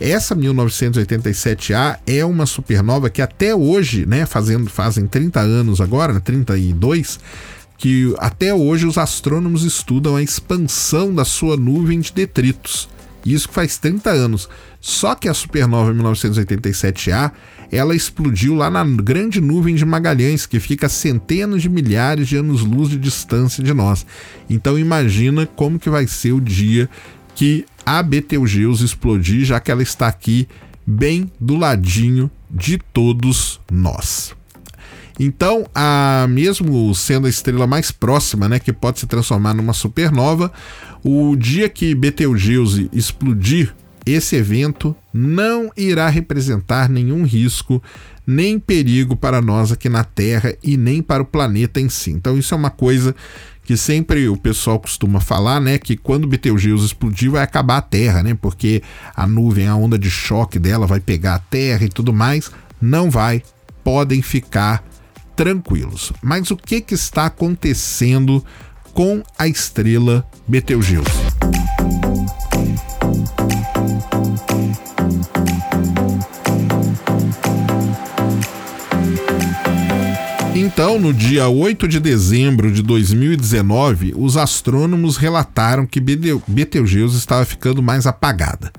Essa 0.00 0.34
1987A 0.34 1.98
é 2.06 2.24
uma 2.24 2.46
supernova 2.46 3.08
que 3.08 3.22
até 3.22 3.54
hoje, 3.54 4.06
né, 4.06 4.26
fazendo, 4.26 4.68
fazem 4.68 5.06
30 5.06 5.40
anos 5.40 5.80
agora, 5.80 6.18
32, 6.18 7.18
né, 7.18 7.20
que 7.76 8.14
até 8.18 8.54
hoje 8.54 8.86
os 8.86 8.98
astrônomos 8.98 9.64
estudam 9.64 10.16
a 10.16 10.22
expansão 10.22 11.14
da 11.14 11.24
sua 11.24 11.56
nuvem 11.56 12.00
de 12.00 12.12
detritos. 12.12 12.88
Isso 13.24 13.48
faz 13.50 13.78
30 13.78 14.10
anos. 14.10 14.48
Só 14.80 15.14
que 15.14 15.28
a 15.28 15.34
supernova 15.34 15.94
1987A, 15.94 17.32
ela 17.72 17.96
explodiu 17.96 18.54
lá 18.54 18.70
na 18.70 18.84
grande 18.84 19.40
nuvem 19.40 19.74
de 19.74 19.84
Magalhães, 19.84 20.44
que 20.44 20.60
fica 20.60 20.86
a 20.86 20.90
centenas 20.90 21.62
de 21.62 21.70
milhares 21.70 22.28
de 22.28 22.36
anos-luz 22.36 22.90
de 22.90 22.98
distância 22.98 23.64
de 23.64 23.72
nós. 23.72 24.04
Então 24.48 24.78
imagina 24.78 25.46
como 25.46 25.78
que 25.78 25.88
vai 25.88 26.06
ser 26.06 26.32
o 26.32 26.40
dia 26.40 26.88
que 27.34 27.64
a 27.84 28.02
Betelgeuse 28.02 28.84
explodir, 28.84 29.44
já 29.44 29.58
que 29.58 29.70
ela 29.70 29.82
está 29.82 30.06
aqui 30.06 30.46
bem 30.86 31.30
do 31.40 31.56
ladinho 31.56 32.30
de 32.50 32.78
todos 32.92 33.60
nós. 33.70 34.34
Então, 35.18 35.66
a 35.74 36.26
mesmo 36.28 36.92
sendo 36.94 37.26
a 37.26 37.30
estrela 37.30 37.66
mais 37.66 37.92
próxima, 37.92 38.48
né, 38.48 38.58
que 38.58 38.72
pode 38.72 39.00
se 39.00 39.06
transformar 39.06 39.54
numa 39.54 39.72
supernova, 39.72 40.52
o 41.04 41.36
dia 41.36 41.68
que 41.68 41.94
Betelgeuse 41.94 42.90
explodir, 42.92 43.74
esse 44.04 44.36
evento 44.36 44.94
não 45.12 45.70
irá 45.76 46.08
representar 46.08 46.88
nenhum 46.88 47.24
risco 47.24 47.82
nem 48.26 48.58
perigo 48.58 49.16
para 49.16 49.40
nós 49.40 49.70
aqui 49.70 49.88
na 49.88 50.02
Terra 50.02 50.54
e 50.62 50.76
nem 50.76 51.02
para 51.02 51.22
o 51.22 51.26
planeta 51.26 51.80
em 51.80 51.88
si. 51.88 52.10
Então, 52.10 52.36
isso 52.36 52.54
é 52.54 52.56
uma 52.56 52.70
coisa 52.70 53.14
que 53.64 53.76
sempre 53.76 54.28
o 54.28 54.36
pessoal 54.36 54.78
costuma 54.78 55.20
falar, 55.20 55.60
né, 55.60 55.78
que 55.78 55.96
quando 55.96 56.26
Betelgeuse 56.26 56.86
explodir 56.86 57.30
vai 57.30 57.42
acabar 57.42 57.78
a 57.78 57.82
Terra, 57.82 58.22
né, 58.22 58.34
porque 58.34 58.82
a 59.14 59.26
nuvem, 59.26 59.66
a 59.66 59.76
onda 59.76 59.98
de 59.98 60.10
choque 60.10 60.58
dela 60.58 60.86
vai 60.86 61.00
pegar 61.00 61.36
a 61.36 61.38
Terra 61.38 61.84
e 61.84 61.88
tudo 61.88 62.12
mais. 62.12 62.50
Não 62.80 63.10
vai, 63.10 63.42
podem 63.82 64.20
ficar 64.20 64.84
tranquilos. 65.34 66.12
Mas 66.22 66.50
o 66.50 66.56
que, 66.56 66.80
que 66.80 66.94
está 66.94 67.26
acontecendo 67.26 68.44
com 68.94 69.22
a 69.36 69.48
estrela 69.48 70.24
Betelgeuse. 70.46 71.10
Então, 80.54 81.00
no 81.00 81.12
dia 81.12 81.48
8 81.48 81.88
de 81.88 81.98
dezembro 81.98 82.70
de 82.70 82.82
2019, 82.82 84.14
os 84.16 84.36
astrônomos 84.36 85.16
relataram 85.16 85.84
que 85.84 86.00
Betelgeuse 86.00 87.18
estava 87.18 87.44
ficando 87.44 87.82
mais 87.82 88.06
apagada. 88.06 88.72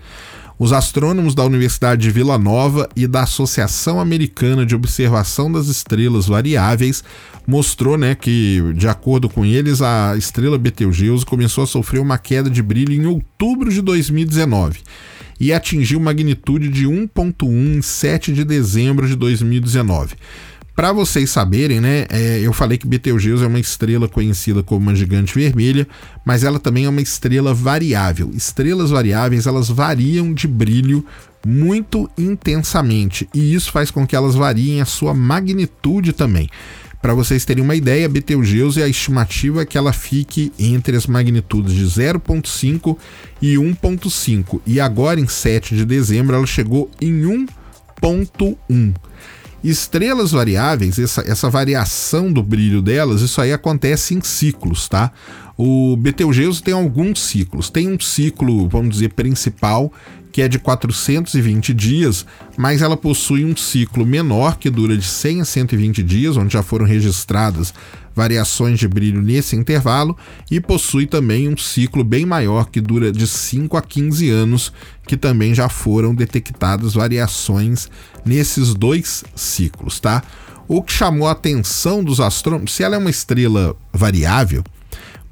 Os 0.57 0.71
astrônomos 0.71 1.35
da 1.35 1.43
Universidade 1.43 2.01
de 2.01 2.09
Vila 2.09 2.37
Nova 2.37 2.87
e 2.95 3.05
da 3.05 3.23
Associação 3.23 3.99
Americana 3.99 4.65
de 4.65 4.73
Observação 4.73 5.51
das 5.51 5.67
Estrelas 5.67 6.27
Variáveis 6.27 7.03
mostrou, 7.45 7.97
né, 7.97 8.15
que 8.15 8.61
de 8.73 8.87
acordo 8.87 9.27
com 9.27 9.45
eles 9.45 9.81
a 9.81 10.15
estrela 10.15 10.57
Betelgeuse 10.57 11.25
começou 11.25 11.65
a 11.65 11.67
sofrer 11.67 11.99
uma 11.99 12.17
queda 12.17 12.49
de 12.49 12.63
brilho 12.63 12.93
em 12.93 13.05
outubro 13.05 13.69
de 13.69 13.81
2019 13.81 14.79
e 15.37 15.51
atingiu 15.51 15.99
magnitude 15.99 16.69
de 16.69 16.85
1.1 16.85 17.77
em 17.77 17.81
7 17.81 18.31
de 18.31 18.45
dezembro 18.45 19.05
de 19.09 19.15
2019. 19.15 20.15
Para 20.75 20.91
vocês 20.91 21.29
saberem, 21.29 21.79
né, 21.79 22.05
é, 22.09 22.41
eu 22.41 22.51
falei 22.51 22.77
que 22.77 22.85
Betelgeuse 22.85 23.45
é 23.45 23.47
uma 23.47 23.59
estrela 23.59 24.09
conhecida 24.09 24.61
como 24.61 24.81
uma 24.81 24.93
gigante 24.93 25.33
vermelha, 25.33 25.87
mas 26.25 26.43
ela 26.43 26.59
também 26.59 26.83
é 26.83 26.89
uma 26.89 26.99
estrela 26.99 27.53
variável. 27.53 28.29
Estrelas 28.33 28.89
variáveis 28.89 29.47
elas 29.47 29.69
variam 29.69 30.33
de 30.33 30.49
brilho 30.49 31.05
muito 31.47 32.09
intensamente 32.17 33.29
e 33.33 33.53
isso 33.53 33.71
faz 33.71 33.89
com 33.89 34.05
que 34.05 34.17
elas 34.17 34.35
variem 34.35 34.81
a 34.81 34.85
sua 34.85 35.13
magnitude 35.13 36.11
também. 36.11 36.49
Para 37.01 37.13
vocês 37.13 37.45
terem 37.45 37.63
uma 37.63 37.75
ideia, 37.75 38.09
Betelgeuse 38.09 38.83
a 38.83 38.87
estimativa 38.87 39.61
é 39.61 39.65
que 39.65 39.77
ela 39.77 39.93
fique 39.93 40.51
entre 40.59 40.97
as 40.97 41.07
magnitudes 41.07 41.73
de 41.73 41.85
0.5 41.85 42.97
e 43.41 43.55
1.5 43.55 44.59
e 44.65 44.81
agora 44.81 45.21
em 45.21 45.27
7 45.27 45.73
de 45.73 45.85
dezembro 45.85 46.35
ela 46.35 46.45
chegou 46.45 46.91
em 46.99 47.21
1.1. 47.21 48.93
Estrelas 49.69 50.31
variáveis, 50.31 50.99
essa, 50.99 51.23
essa 51.25 51.49
variação 51.49 52.31
do 52.31 52.43
brilho 52.43 52.81
delas, 52.81 53.21
isso 53.21 53.41
aí 53.41 53.51
acontece 53.51 54.13
em 54.13 54.21
ciclos, 54.21 54.87
tá? 54.87 55.11
O 55.57 55.95
Betelgeuse 55.97 56.61
tem 56.61 56.73
alguns 56.73 57.21
ciclos. 57.21 57.69
Tem 57.69 57.87
um 57.87 57.99
ciclo, 57.99 58.67
vamos 58.67 58.95
dizer, 58.95 59.13
principal, 59.13 59.91
que 60.31 60.41
é 60.41 60.47
de 60.47 60.59
420 60.59 61.73
dias, 61.73 62.25
mas 62.57 62.81
ela 62.81 62.97
possui 62.97 63.45
um 63.45 63.55
ciclo 63.55 64.05
menor, 64.05 64.57
que 64.57 64.69
dura 64.69 64.97
de 64.97 65.05
100 65.05 65.41
a 65.41 65.45
120 65.45 66.03
dias, 66.03 66.35
onde 66.35 66.53
já 66.53 66.61
foram 66.61 66.85
registradas 66.85 67.73
variações 68.15 68.79
de 68.79 68.87
brilho 68.87 69.21
nesse 69.21 69.55
intervalo, 69.55 70.17
e 70.49 70.59
possui 70.61 71.05
também 71.05 71.49
um 71.49 71.57
ciclo 71.57 72.03
bem 72.03 72.25
maior, 72.25 72.69
que 72.69 72.79
dura 72.79 73.11
de 73.11 73.27
5 73.27 73.75
a 73.75 73.81
15 73.81 74.29
anos, 74.29 74.73
que 75.05 75.17
também 75.17 75.53
já 75.53 75.67
foram 75.67 76.15
detectadas 76.15 76.93
variações 76.93 77.89
nesses 78.25 78.73
dois 78.73 79.23
ciclos, 79.35 79.99
tá? 79.99 80.23
O 80.67 80.81
que 80.81 80.91
chamou 80.91 81.27
a 81.27 81.33
atenção 81.33 82.03
dos 82.03 82.19
astrônomos, 82.19 82.73
se 82.73 82.81
ela 82.81 82.95
é 82.95 82.97
uma 82.97 83.09
estrela 83.09 83.75
variável, 83.93 84.63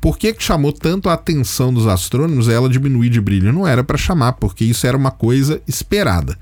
por 0.04 0.18
que, 0.18 0.34
que 0.34 0.44
chamou 0.44 0.74
tanto 0.74 1.08
a 1.08 1.14
atenção 1.14 1.74
dos 1.74 1.88
astrônomos 1.88 2.50
ela 2.50 2.68
diminuir 2.68 3.10
de 3.10 3.22
brilho? 3.22 3.54
Não 3.54 3.66
era 3.66 3.86
para 3.86 3.98
chamar, 3.98 4.34
porque 4.34 4.66
isso 4.66 4.86
era 4.86 4.98
uma 4.98 5.12
coisa 5.12 5.62
esperada. 5.66 6.38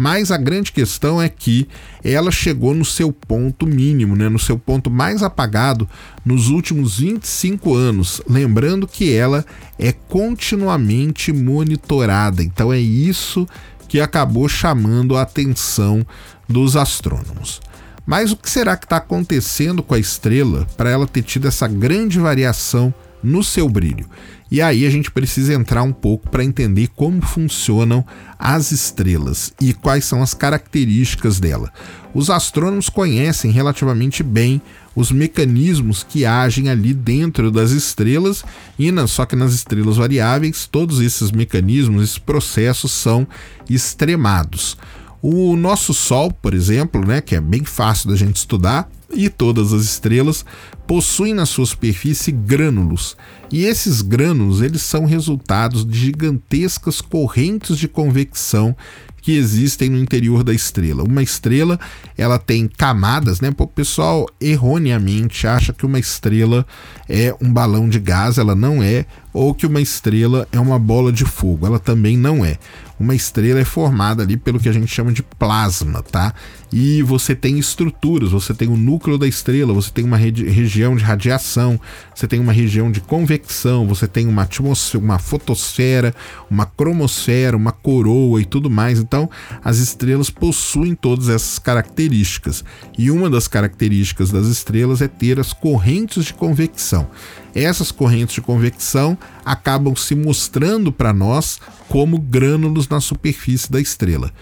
Mas 0.00 0.30
a 0.30 0.38
grande 0.38 0.72
questão 0.72 1.20
é 1.20 1.28
que 1.28 1.68
ela 2.02 2.30
chegou 2.30 2.72
no 2.72 2.86
seu 2.86 3.12
ponto 3.12 3.66
mínimo, 3.66 4.16
né, 4.16 4.30
no 4.30 4.38
seu 4.38 4.58
ponto 4.58 4.90
mais 4.90 5.22
apagado 5.22 5.86
nos 6.24 6.48
últimos 6.48 7.00
25 7.00 7.74
anos. 7.74 8.22
Lembrando 8.26 8.88
que 8.88 9.12
ela 9.12 9.44
é 9.78 9.92
continuamente 9.92 11.34
monitorada. 11.34 12.42
Então 12.42 12.72
é 12.72 12.78
isso 12.78 13.46
que 13.88 14.00
acabou 14.00 14.48
chamando 14.48 15.18
a 15.18 15.20
atenção 15.20 16.02
dos 16.48 16.76
astrônomos. 16.76 17.60
Mas 18.06 18.32
o 18.32 18.38
que 18.38 18.48
será 18.48 18.78
que 18.78 18.86
está 18.86 18.96
acontecendo 18.96 19.82
com 19.82 19.92
a 19.92 19.98
estrela 19.98 20.66
para 20.78 20.88
ela 20.88 21.06
ter 21.06 21.20
tido 21.20 21.46
essa 21.46 21.68
grande 21.68 22.18
variação 22.18 22.94
no 23.22 23.42
seu 23.42 23.68
brilho? 23.68 24.06
E 24.50 24.60
aí 24.60 24.84
a 24.84 24.90
gente 24.90 25.10
precisa 25.10 25.54
entrar 25.54 25.82
um 25.84 25.92
pouco 25.92 26.28
para 26.28 26.44
entender 26.44 26.88
como 26.96 27.22
funcionam 27.22 28.04
as 28.36 28.72
estrelas 28.72 29.52
e 29.60 29.72
quais 29.72 30.04
são 30.04 30.22
as 30.22 30.34
características 30.34 31.38
dela. 31.38 31.72
Os 32.12 32.30
astrônomos 32.30 32.88
conhecem 32.88 33.52
relativamente 33.52 34.24
bem 34.24 34.60
os 34.96 35.12
mecanismos 35.12 36.02
que 36.02 36.24
agem 36.24 36.68
ali 36.68 36.92
dentro 36.92 37.50
das 37.52 37.70
estrelas 37.70 38.44
e 38.76 38.90
não, 38.90 39.06
só 39.06 39.24
que 39.24 39.36
nas 39.36 39.52
estrelas 39.52 39.96
variáveis 39.96 40.66
todos 40.66 41.00
esses 41.00 41.30
mecanismos, 41.30 42.02
esses 42.02 42.18
processos 42.18 42.90
são 42.90 43.28
extremados. 43.68 44.76
O 45.22 45.54
nosso 45.54 45.94
Sol, 45.94 46.32
por 46.32 46.54
exemplo, 46.54 47.06
né, 47.06 47.20
que 47.20 47.36
é 47.36 47.40
bem 47.40 47.64
fácil 47.64 48.10
da 48.10 48.16
gente 48.16 48.36
estudar, 48.36 48.90
e 49.12 49.28
todas 49.28 49.72
as 49.72 49.82
estrelas 49.82 50.44
possuem 50.86 51.34
na 51.34 51.46
sua 51.46 51.66
superfície 51.66 52.32
grânulos. 52.32 53.16
E 53.50 53.64
esses 53.64 54.02
grânulos, 54.02 54.60
eles 54.60 54.82
são 54.82 55.04
resultados 55.04 55.84
de 55.84 55.98
gigantescas 55.98 57.00
correntes 57.00 57.78
de 57.78 57.88
convecção 57.88 58.76
que 59.22 59.36
existem 59.36 59.90
no 59.90 59.98
interior 59.98 60.42
da 60.42 60.52
estrela. 60.52 61.02
Uma 61.02 61.22
estrela, 61.22 61.78
ela 62.16 62.38
tem 62.38 62.66
camadas, 62.66 63.40
né? 63.40 63.52
O 63.56 63.66
pessoal 63.66 64.26
erroneamente 64.40 65.46
acha 65.46 65.72
que 65.72 65.84
uma 65.84 65.98
estrela 65.98 66.66
é 67.08 67.34
um 67.40 67.52
balão 67.52 67.88
de 67.88 67.98
gás, 67.98 68.38
ela 68.38 68.54
não 68.54 68.82
é, 68.82 69.04
ou 69.32 69.54
que 69.54 69.66
uma 69.66 69.80
estrela 69.80 70.48
é 70.50 70.58
uma 70.58 70.78
bola 70.78 71.12
de 71.12 71.24
fogo, 71.24 71.66
ela 71.66 71.78
também 71.78 72.16
não 72.16 72.44
é 72.44 72.58
uma 73.00 73.14
estrela 73.14 73.58
é 73.58 73.64
formada 73.64 74.22
ali 74.22 74.36
pelo 74.36 74.60
que 74.60 74.68
a 74.68 74.72
gente 74.72 74.86
chama 74.86 75.10
de 75.10 75.22
plasma, 75.22 76.02
tá? 76.02 76.34
E 76.70 77.02
você 77.02 77.34
tem 77.34 77.58
estruturas, 77.58 78.30
você 78.30 78.52
tem 78.52 78.68
o 78.68 78.76
núcleo 78.76 79.16
da 79.16 79.26
estrela, 79.26 79.72
você 79.72 79.90
tem 79.90 80.04
uma 80.04 80.18
região 80.18 80.94
de 80.94 81.02
radiação, 81.02 81.80
você 82.14 82.28
tem 82.28 82.38
uma 82.38 82.52
região 82.52 82.92
de 82.92 83.00
convecção, 83.00 83.88
você 83.88 84.06
tem 84.06 84.28
uma 84.28 84.42
atmosfera, 84.42 85.02
uma 85.02 85.18
fotosfera, 85.18 86.14
uma 86.50 86.66
cromosfera, 86.66 87.56
uma 87.56 87.72
coroa 87.72 88.42
e 88.42 88.44
tudo 88.44 88.68
mais. 88.68 88.98
Então, 88.98 89.30
as 89.64 89.78
estrelas 89.78 90.28
possuem 90.28 90.94
todas 90.94 91.30
essas 91.30 91.58
características. 91.58 92.62
E 92.98 93.10
uma 93.10 93.30
das 93.30 93.48
características 93.48 94.30
das 94.30 94.46
estrelas 94.46 95.00
é 95.00 95.08
ter 95.08 95.40
as 95.40 95.54
correntes 95.54 96.26
de 96.26 96.34
convecção 96.34 97.08
essas 97.54 97.90
correntes 97.90 98.34
de 98.34 98.40
convecção 98.40 99.16
acabam 99.44 99.94
se 99.96 100.14
mostrando 100.14 100.92
para 100.92 101.12
nós 101.12 101.58
como 101.90 102.20
grânulos 102.20 102.88
na 102.88 103.00
superfície 103.00 103.70
da 103.70 103.80
estrela. 103.80 104.32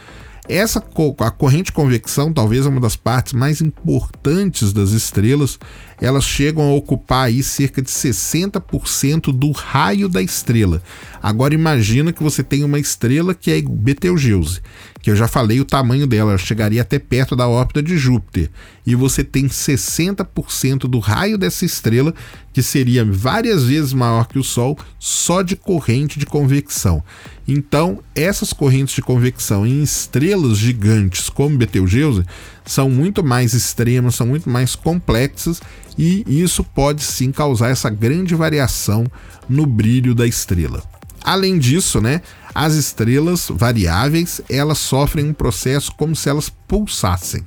Essa 0.47 0.83
a 1.21 1.31
corrente 1.31 1.65
de 1.65 1.73
convecção 1.73 2.31
talvez 2.33 2.67
é 2.67 2.69
uma 2.69 2.81
das 2.81 2.95
partes 2.95 3.33
mais 3.33 3.63
importantes 3.63 4.73
das 4.73 4.91
estrelas. 4.91 5.59
Elas 6.01 6.25
chegam 6.25 6.65
a 6.65 6.75
ocupar 6.75 7.27
aí 7.27 7.43
cerca 7.43 7.83
de 7.83 7.91
60% 7.91 9.33
do 9.33 9.51
raio 9.51 10.09
da 10.09 10.23
estrela. 10.23 10.83
Agora 11.23 11.55
imagina 11.55 12.13
que 12.13 12.23
você 12.23 12.43
tem 12.43 12.63
uma 12.63 12.79
estrela 12.79 13.35
que 13.35 13.51
é 13.51 13.61
Betelgeuse, 13.61 14.61
que 15.01 15.11
eu 15.11 15.17
já 15.17 15.27
falei 15.27 15.61
o 15.61 15.65
tamanho 15.65 16.07
dela, 16.07 16.31
ela 16.33 16.39
chegaria 16.39 16.83
até 16.83 16.99
perto 16.99 17.35
da 17.35 17.49
órbita 17.49 17.83
de 17.83 17.97
Júpiter. 17.97 18.51
E 18.87 18.95
você 18.95 19.25
tem 19.25 19.47
60% 19.47 20.81
do 20.81 20.99
raio 20.99 21.37
dessa 21.37 21.65
estrela, 21.65 22.15
que 22.53 22.63
seria 22.63 23.05
várias 23.05 23.65
vezes 23.65 23.93
maior 23.93 24.27
que 24.27 24.39
o 24.39 24.45
Sol, 24.45 24.79
só 24.99 25.43
de 25.43 25.57
corrente 25.57 26.19
de 26.19 26.27
convecção. 26.27 27.03
Então, 27.47 28.01
essas 28.15 28.53
correntes 28.53 28.95
de 28.95 29.03
convecção 29.03 29.67
em 29.67 29.83
estrelas 29.83 30.59
gigantes 30.59 31.31
como 31.31 31.57
Betelgeuse 31.57 32.25
são 32.69 32.91
muito 32.91 33.25
mais 33.25 33.55
extremas, 33.55 34.15
são 34.15 34.27
muito 34.27 34.49
mais 34.51 34.77
complexas 34.77 35.61
e 35.97 36.23
isso 36.29 36.63
pode 36.63 37.03
sim 37.03 37.33
causar 37.33 37.71
essa 37.71 37.89
grande 37.89 38.35
variação 38.35 39.07
no 39.49 39.65
brilho 39.65 40.15
da 40.15 40.27
estrela. 40.27 40.83
Além 41.25 41.59
disso, 41.59 41.99
né, 41.99 42.21
as 42.55 42.75
estrelas 42.75 43.49
variáveis, 43.51 44.43
elas 44.51 44.79
sofrem 44.79 45.25
um 45.25 45.33
processo 45.33 45.93
como 45.97 46.15
se 46.15 46.29
elas 46.29 46.51
pulsassem. 46.51 47.43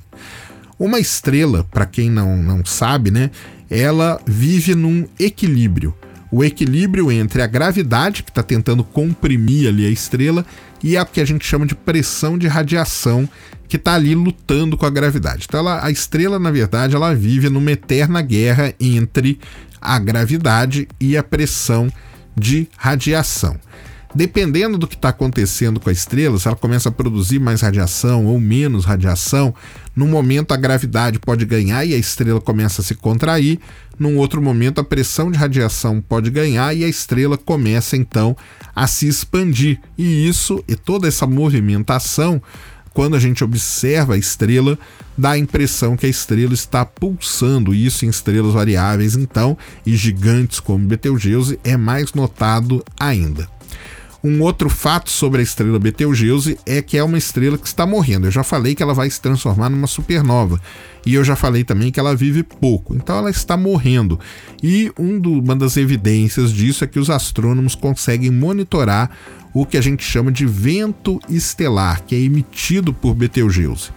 Uma 0.76 0.98
estrela, 0.98 1.64
para 1.70 1.86
quem 1.86 2.10
não, 2.10 2.42
não 2.42 2.64
sabe, 2.64 3.12
né, 3.12 3.30
ela 3.70 4.20
vive 4.26 4.74
num 4.74 5.06
equilíbrio. 5.20 5.94
O 6.32 6.42
equilíbrio 6.42 7.12
entre 7.12 7.42
a 7.42 7.46
gravidade, 7.46 8.24
que 8.24 8.30
está 8.30 8.42
tentando 8.42 8.82
comprimir 8.82 9.68
ali 9.68 9.86
a 9.86 9.90
estrela, 9.90 10.44
e 10.82 10.96
a 10.96 11.04
que 11.04 11.20
a 11.20 11.24
gente 11.24 11.44
chama 11.44 11.66
de 11.66 11.74
pressão 11.74 12.36
de 12.36 12.46
radiação, 12.46 13.28
que 13.68 13.76
está 13.76 13.94
ali 13.94 14.14
lutando 14.14 14.76
com 14.76 14.84
a 14.84 14.90
gravidade. 14.90 15.46
Então, 15.48 15.60
ela, 15.60 15.84
a 15.84 15.90
estrela, 15.90 16.38
na 16.38 16.50
verdade, 16.50 16.94
ela 16.94 17.14
vive 17.14 17.48
numa 17.48 17.72
eterna 17.72 18.20
guerra 18.20 18.74
entre 18.78 19.38
a 19.80 19.98
gravidade 19.98 20.86
e 21.00 21.16
a 21.16 21.22
pressão 21.22 21.90
de 22.36 22.68
radiação. 22.76 23.58
Dependendo 24.14 24.76
do 24.76 24.86
que 24.86 24.94
está 24.94 25.08
acontecendo 25.08 25.80
com 25.80 25.88
a 25.88 25.92
estrela, 25.92 26.38
se 26.38 26.46
ela 26.46 26.56
começa 26.56 26.88
a 26.88 26.92
produzir 26.92 27.38
mais 27.38 27.60
radiação 27.62 28.26
ou 28.26 28.38
menos 28.38 28.84
radiação, 28.84 29.54
num 29.94 30.08
momento 30.08 30.52
a 30.52 30.56
gravidade 30.56 31.18
pode 31.18 31.44
ganhar 31.44 31.84
e 31.84 31.94
a 31.94 31.98
estrela 31.98 32.40
começa 32.40 32.82
a 32.82 32.84
se 32.84 32.94
contrair, 32.94 33.58
num 33.98 34.16
outro 34.16 34.40
momento 34.40 34.80
a 34.80 34.84
pressão 34.84 35.30
de 35.30 35.38
radiação 35.38 36.00
pode 36.00 36.30
ganhar 36.30 36.74
e 36.74 36.84
a 36.84 36.88
estrela 36.88 37.36
começa 37.36 37.96
então 37.96 38.36
a 38.74 38.86
se 38.86 39.06
expandir. 39.06 39.80
E 39.96 40.28
isso 40.28 40.62
e 40.66 40.74
toda 40.74 41.08
essa 41.08 41.26
movimentação, 41.26 42.42
quando 42.92 43.16
a 43.16 43.20
gente 43.20 43.44
observa 43.44 44.14
a 44.14 44.18
estrela, 44.18 44.78
dá 45.16 45.30
a 45.30 45.38
impressão 45.38 45.96
que 45.96 46.06
a 46.06 46.08
estrela 46.08 46.52
está 46.52 46.84
pulsando, 46.84 47.74
isso 47.74 48.04
em 48.04 48.08
estrelas 48.08 48.54
variáveis 48.54 49.14
então, 49.14 49.56
e 49.84 49.96
gigantes 49.96 50.60
como 50.60 50.86
Betelgeuse 50.86 51.58
é 51.64 51.76
mais 51.76 52.12
notado 52.12 52.84
ainda. 52.98 53.48
Um 54.24 54.40
outro 54.40 54.70
fato 54.70 55.10
sobre 55.10 55.40
a 55.40 55.42
estrela 55.42 55.80
Betelgeuse 55.80 56.56
é 56.64 56.80
que 56.80 56.96
é 56.96 57.02
uma 57.02 57.18
estrela 57.18 57.58
que 57.58 57.66
está 57.66 57.84
morrendo. 57.84 58.26
Eu 58.26 58.30
já 58.30 58.44
falei 58.44 58.72
que 58.72 58.82
ela 58.82 58.94
vai 58.94 59.10
se 59.10 59.20
transformar 59.20 59.68
numa 59.68 59.88
supernova. 59.88 60.60
E 61.04 61.14
eu 61.14 61.24
já 61.24 61.34
falei 61.34 61.64
também 61.64 61.90
que 61.90 61.98
ela 61.98 62.14
vive 62.14 62.44
pouco. 62.44 62.94
Então 62.94 63.18
ela 63.18 63.30
está 63.30 63.56
morrendo. 63.56 64.20
E 64.62 64.92
um 64.96 65.18
do, 65.18 65.40
uma 65.40 65.56
das 65.56 65.76
evidências 65.76 66.52
disso 66.52 66.84
é 66.84 66.86
que 66.86 67.00
os 67.00 67.10
astrônomos 67.10 67.74
conseguem 67.74 68.30
monitorar 68.30 69.10
o 69.52 69.66
que 69.66 69.76
a 69.76 69.80
gente 69.80 70.04
chama 70.04 70.30
de 70.30 70.46
vento 70.46 71.20
estelar, 71.28 72.02
que 72.06 72.14
é 72.14 72.20
emitido 72.20 72.94
por 72.94 73.14
Betelgeuse. 73.14 73.90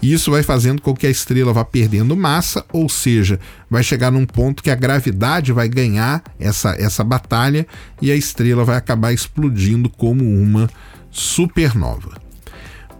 Isso 0.00 0.30
vai 0.30 0.42
fazendo 0.42 0.80
com 0.80 0.94
que 0.94 1.06
a 1.06 1.10
estrela 1.10 1.52
vá 1.52 1.64
perdendo 1.64 2.16
massa, 2.16 2.64
ou 2.72 2.88
seja, 2.88 3.40
vai 3.68 3.82
chegar 3.82 4.12
num 4.12 4.24
ponto 4.24 4.62
que 4.62 4.70
a 4.70 4.74
gravidade 4.74 5.52
vai 5.52 5.68
ganhar 5.68 6.22
essa, 6.38 6.70
essa 6.78 7.02
batalha 7.02 7.66
e 8.00 8.10
a 8.10 8.16
estrela 8.16 8.64
vai 8.64 8.76
acabar 8.76 9.12
explodindo 9.12 9.90
como 9.90 10.24
uma 10.24 10.70
supernova. 11.10 12.20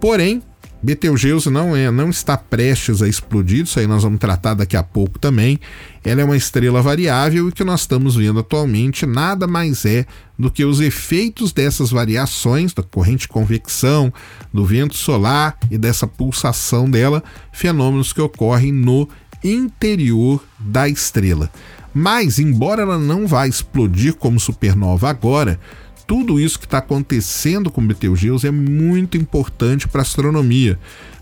Porém, 0.01 0.43
Betelgeuse 0.81 1.51
não, 1.51 1.75
é, 1.75 1.91
não 1.91 2.09
está 2.11 2.37
prestes 2.37 3.03
a 3.03 3.09
explodir, 3.09 3.65
isso 3.65 3.81
aí 3.81 3.87
nós 3.87 4.05
vamos 4.05 4.21
tratar 4.21 4.55
daqui 4.55 4.77
a 4.77 4.83
pouco 4.83 5.19
também. 5.19 5.59
Ela 6.05 6.21
é 6.21 6.25
uma 6.25 6.37
estrela 6.37 6.81
variável 6.81 7.47
e 7.47 7.49
o 7.49 7.53
que 7.53 7.65
nós 7.65 7.81
estamos 7.81 8.15
vendo 8.15 8.39
atualmente 8.39 9.05
nada 9.05 9.47
mais 9.47 9.85
é 9.85 10.07
do 10.39 10.51
que 10.51 10.65
os 10.65 10.81
efeitos 10.81 11.53
dessas 11.53 11.91
variações, 11.91 12.73
da 12.73 12.83
corrente 12.83 13.23
de 13.23 13.29
convecção, 13.29 14.13
do 14.55 14.65
vento 14.65 14.95
solar 14.95 15.59
e 15.69 15.77
dessa 15.77 16.07
pulsação 16.07 16.89
dela, 16.89 17.25
fenômenos 17.53 18.13
que 18.13 18.21
ocorrem 18.21 18.71
no 18.71 19.09
interior 19.43 20.43
da 20.61 20.89
estrela. 20.89 21.51
Mas, 21.93 22.39
embora 22.39 22.83
ela 22.83 22.99
não 22.99 23.27
vá 23.27 23.49
explodir 23.49 24.15
como 24.15 24.39
supernova 24.39 25.09
agora, 25.09 25.59
tudo 26.09 26.41
isso 26.41 26.59
que 26.59 26.65
está 26.65 26.79
acontecendo 26.79 27.71
com 27.71 27.87
Betelgeuse 27.87 28.47
é 28.47 28.51
muito 28.51 29.19
importante 29.19 29.87
para 29.87 30.01
a 30.01 30.03
astronomia. 30.03 30.79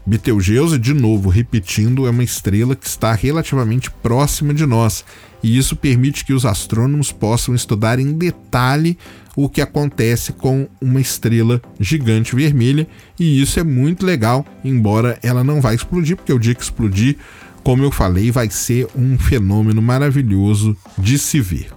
Betelgeuse, 0.06 0.78
de 0.78 0.94
novo, 0.94 1.28
repetindo, 1.28 2.06
é 2.06 2.10
uma 2.10 2.22
estrela 2.22 2.76
que 2.76 2.86
está 2.86 3.12
relativamente 3.12 3.90
próxima 3.90 4.54
de 4.54 4.64
nós, 4.64 5.04
e 5.42 5.58
isso 5.58 5.74
permite 5.74 6.24
que 6.24 6.32
os 6.32 6.46
astrônomos 6.46 7.10
possam 7.10 7.52
estudar 7.52 7.98
em 7.98 8.12
detalhe 8.12 8.96
o 9.34 9.48
que 9.48 9.60
acontece 9.60 10.32
com 10.32 10.68
uma 10.80 11.00
estrela 11.00 11.60
gigante 11.80 12.36
vermelha, 12.36 12.86
e 13.18 13.42
isso 13.42 13.58
é 13.58 13.64
muito 13.64 14.06
legal, 14.06 14.46
embora 14.62 15.18
ela 15.20 15.42
não 15.42 15.60
vá 15.60 15.74
explodir, 15.74 16.16
porque 16.16 16.32
o 16.32 16.38
dia 16.38 16.54
que 16.54 16.62
explodir, 16.62 17.16
como 17.64 17.82
eu 17.82 17.90
falei, 17.90 18.30
vai 18.30 18.48
ser 18.48 18.86
um 18.94 19.18
fenômeno 19.18 19.82
maravilhoso 19.82 20.76
de 20.96 21.18
se 21.18 21.40
ver. 21.40 21.75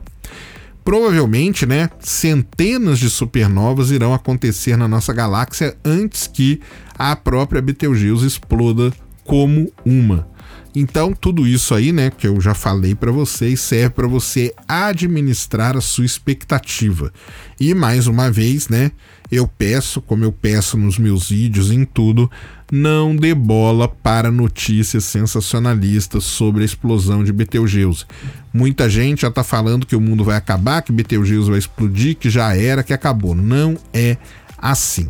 Provavelmente, 0.84 1.66
né, 1.66 1.90
centenas 2.00 2.98
de 3.00 3.10
supernovas 3.10 3.92
irão 3.92 4.14
acontecer 4.14 4.76
na 4.76 4.88
nossa 4.88 5.14
galáxia 5.14 5.78
antes 5.86 6.26
que 6.26 6.60
a 6.98 7.16
própria 7.16 7.62
Betelgeuse 7.62 8.26
exploda 8.26 8.92
como 9.24 9.72
uma. 9.86 10.28
Então, 10.76 11.14
tudo 11.14 11.48
isso 11.48 11.74
aí, 11.74 11.92
né, 11.92 12.12
que 12.12 12.28
eu 12.28 12.40
já 12.40 12.54
falei 12.54 12.94
para 12.94 13.12
vocês, 13.12 13.60
serve 13.60 13.90
para 13.90 14.08
você 14.08 14.54
administrar 14.68 15.76
a 15.76 15.82
sua 15.82 16.06
expectativa. 16.06 17.12
E 17.60 17.74
mais 17.74 18.08
uma 18.08 18.32
vez, 18.32 18.70
né, 18.70 18.92
eu 19.32 19.48
peço, 19.48 20.02
como 20.02 20.24
eu 20.24 20.32
peço 20.32 20.78
nos 20.78 20.98
meus 20.98 21.30
vídeos 21.30 21.72
em 21.72 21.86
tudo, 21.86 22.30
não 22.72 23.16
dê 23.16 23.34
bola 23.34 23.88
para 23.88 24.32
notícias 24.32 25.06
sensacionalistas 25.06 26.24
sobre 26.24 26.62
a 26.62 26.66
explosão 26.66 27.24
de 27.24 27.34
Betelgeuse. 27.34 28.06
Muita 28.54 28.90
gente 28.90 29.22
já 29.22 29.28
está 29.28 29.44
falando 29.44 29.86
que 29.86 29.96
o 29.96 30.02
mundo 30.02 30.24
vai 30.24 30.38
acabar, 30.38 30.82
que 30.82 30.92
Betelgeuse 30.92 31.50
vai 31.50 31.60
explodir, 31.60 32.16
que 32.16 32.30
já 32.30 32.56
era, 32.56 32.84
que 32.84 32.94
acabou. 32.94 33.34
Não 33.34 33.78
é 33.94 34.18
assim. 34.58 35.10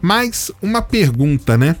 Mas 0.00 0.50
uma 0.62 0.80
pergunta, 0.80 1.58
né? 1.58 1.76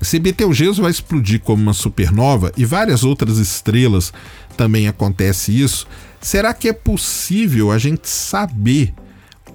Se 0.00 0.18
Betelgeuse 0.18 0.80
vai 0.80 0.90
explodir 0.90 1.40
como 1.40 1.62
uma 1.62 1.74
supernova 1.74 2.52
e 2.56 2.64
várias 2.64 3.04
outras 3.04 3.36
estrelas 3.36 4.12
também 4.56 4.88
acontece 4.88 5.58
isso, 5.58 5.86
será 6.20 6.54
que 6.54 6.68
é 6.68 6.72
possível 6.72 7.70
a 7.70 7.76
gente 7.76 8.08
saber 8.08 8.94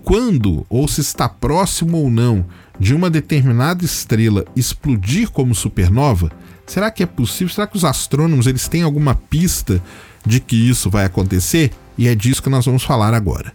quando 0.05 0.63
ou 0.69 0.87
se 0.87 1.01
está 1.01 1.27
próximo 1.27 1.97
ou 1.97 2.11
não 2.11 2.45
de 2.79 2.93
uma 2.93 3.09
determinada 3.09 3.83
estrela 3.83 4.45
explodir 4.55 5.31
como 5.31 5.55
supernova? 5.55 6.31
Será 6.67 6.91
que 6.91 7.01
é 7.01 7.07
possível? 7.07 7.51
Será 7.51 7.65
que 7.65 7.75
os 7.75 7.83
astrônomos 7.83 8.45
eles 8.45 8.67
têm 8.67 8.83
alguma 8.83 9.15
pista 9.15 9.81
de 10.23 10.39
que 10.39 10.55
isso 10.55 10.91
vai 10.91 11.05
acontecer? 11.05 11.71
E 11.97 12.07
é 12.07 12.13
disso 12.13 12.43
que 12.43 12.49
nós 12.49 12.65
vamos 12.65 12.83
falar 12.83 13.15
agora. 13.15 13.51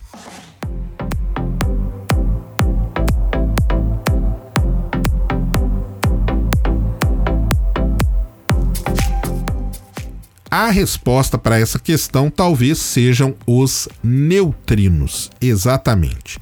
A 10.50 10.68
resposta 10.68 11.38
para 11.38 11.60
essa 11.60 11.78
questão 11.78 12.28
talvez 12.28 12.78
sejam 12.78 13.36
os 13.46 13.88
neutrinos, 14.02 15.30
exatamente. 15.40 16.40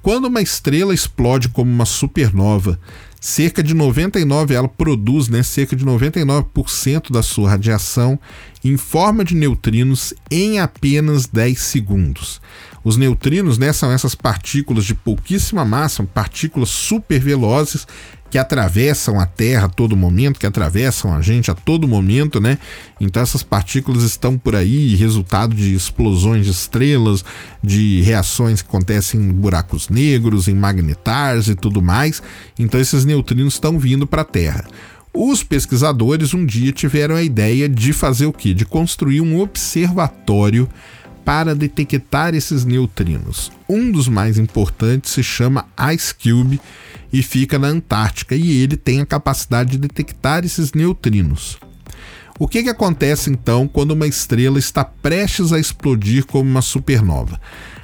Quando 0.00 0.26
uma 0.26 0.40
estrela 0.40 0.94
explode 0.94 1.48
como 1.48 1.68
uma 1.68 1.84
supernova, 1.84 2.78
cerca 3.20 3.60
de 3.60 3.74
99 3.74 4.54
ela 4.54 4.68
produz, 4.68 5.28
né, 5.28 5.42
cerca 5.42 5.74
de 5.74 5.84
99% 5.84 7.10
da 7.10 7.20
sua 7.20 7.50
radiação 7.50 8.16
em 8.64 8.76
forma 8.76 9.24
de 9.24 9.34
neutrinos 9.34 10.14
em 10.30 10.60
apenas 10.60 11.26
10 11.26 11.60
segundos. 11.60 12.40
Os 12.84 12.96
neutrinos 12.96 13.58
né, 13.58 13.72
são 13.72 13.90
essas 13.90 14.14
partículas 14.14 14.84
de 14.84 14.94
pouquíssima 14.94 15.64
massa, 15.64 16.02
partículas 16.04 16.68
super 16.68 17.20
velozes 17.20 17.86
que 18.30 18.38
atravessam 18.38 19.18
a 19.18 19.26
Terra 19.26 19.66
a 19.66 19.68
todo 19.68 19.96
momento, 19.96 20.38
que 20.38 20.46
atravessam 20.46 21.14
a 21.14 21.20
gente 21.20 21.50
a 21.50 21.54
todo 21.54 21.88
momento, 21.88 22.40
né? 22.40 22.58
Então 23.00 23.22
essas 23.22 23.42
partículas 23.42 24.02
estão 24.02 24.36
por 24.36 24.54
aí, 24.54 24.94
resultado 24.94 25.54
de 25.54 25.74
explosões 25.74 26.44
de 26.44 26.52
estrelas, 26.52 27.24
de 27.62 28.02
reações 28.02 28.60
que 28.60 28.68
acontecem 28.68 29.20
em 29.20 29.32
buracos 29.32 29.88
negros, 29.88 30.46
em 30.46 30.54
magnetars 30.54 31.48
e 31.48 31.54
tudo 31.54 31.80
mais. 31.80 32.22
Então 32.58 32.78
esses 32.78 33.04
neutrinos 33.04 33.54
estão 33.54 33.78
vindo 33.78 34.06
para 34.06 34.22
a 34.22 34.26
Terra. 34.26 34.64
Os 35.12 35.42
pesquisadores 35.42 36.34
um 36.34 36.44
dia 36.44 36.70
tiveram 36.70 37.16
a 37.16 37.22
ideia 37.22 37.68
de 37.68 37.92
fazer 37.92 38.26
o 38.26 38.32
quê? 38.32 38.52
De 38.52 38.66
construir 38.66 39.20
um 39.20 39.40
observatório 39.40 40.68
para 41.28 41.54
detectar 41.54 42.34
esses 42.34 42.64
neutrinos. 42.64 43.52
Um 43.68 43.92
dos 43.92 44.08
mais 44.08 44.38
importantes 44.38 45.12
se 45.12 45.22
chama 45.22 45.66
Ice 45.92 46.14
Cube 46.14 46.58
e 47.12 47.22
fica 47.22 47.58
na 47.58 47.68
Antártica, 47.68 48.34
e 48.34 48.62
ele 48.62 48.78
tem 48.78 49.02
a 49.02 49.04
capacidade 49.04 49.72
de 49.72 49.78
detectar 49.78 50.42
esses 50.46 50.72
neutrinos. 50.72 51.58
O 52.38 52.48
que, 52.48 52.62
que 52.62 52.70
acontece 52.70 53.28
então 53.28 53.68
quando 53.68 53.90
uma 53.90 54.06
estrela 54.06 54.58
está 54.58 54.82
prestes 54.82 55.52
a 55.52 55.58
explodir 55.58 56.24
como 56.24 56.48
uma 56.48 56.62
supernova? 56.62 57.38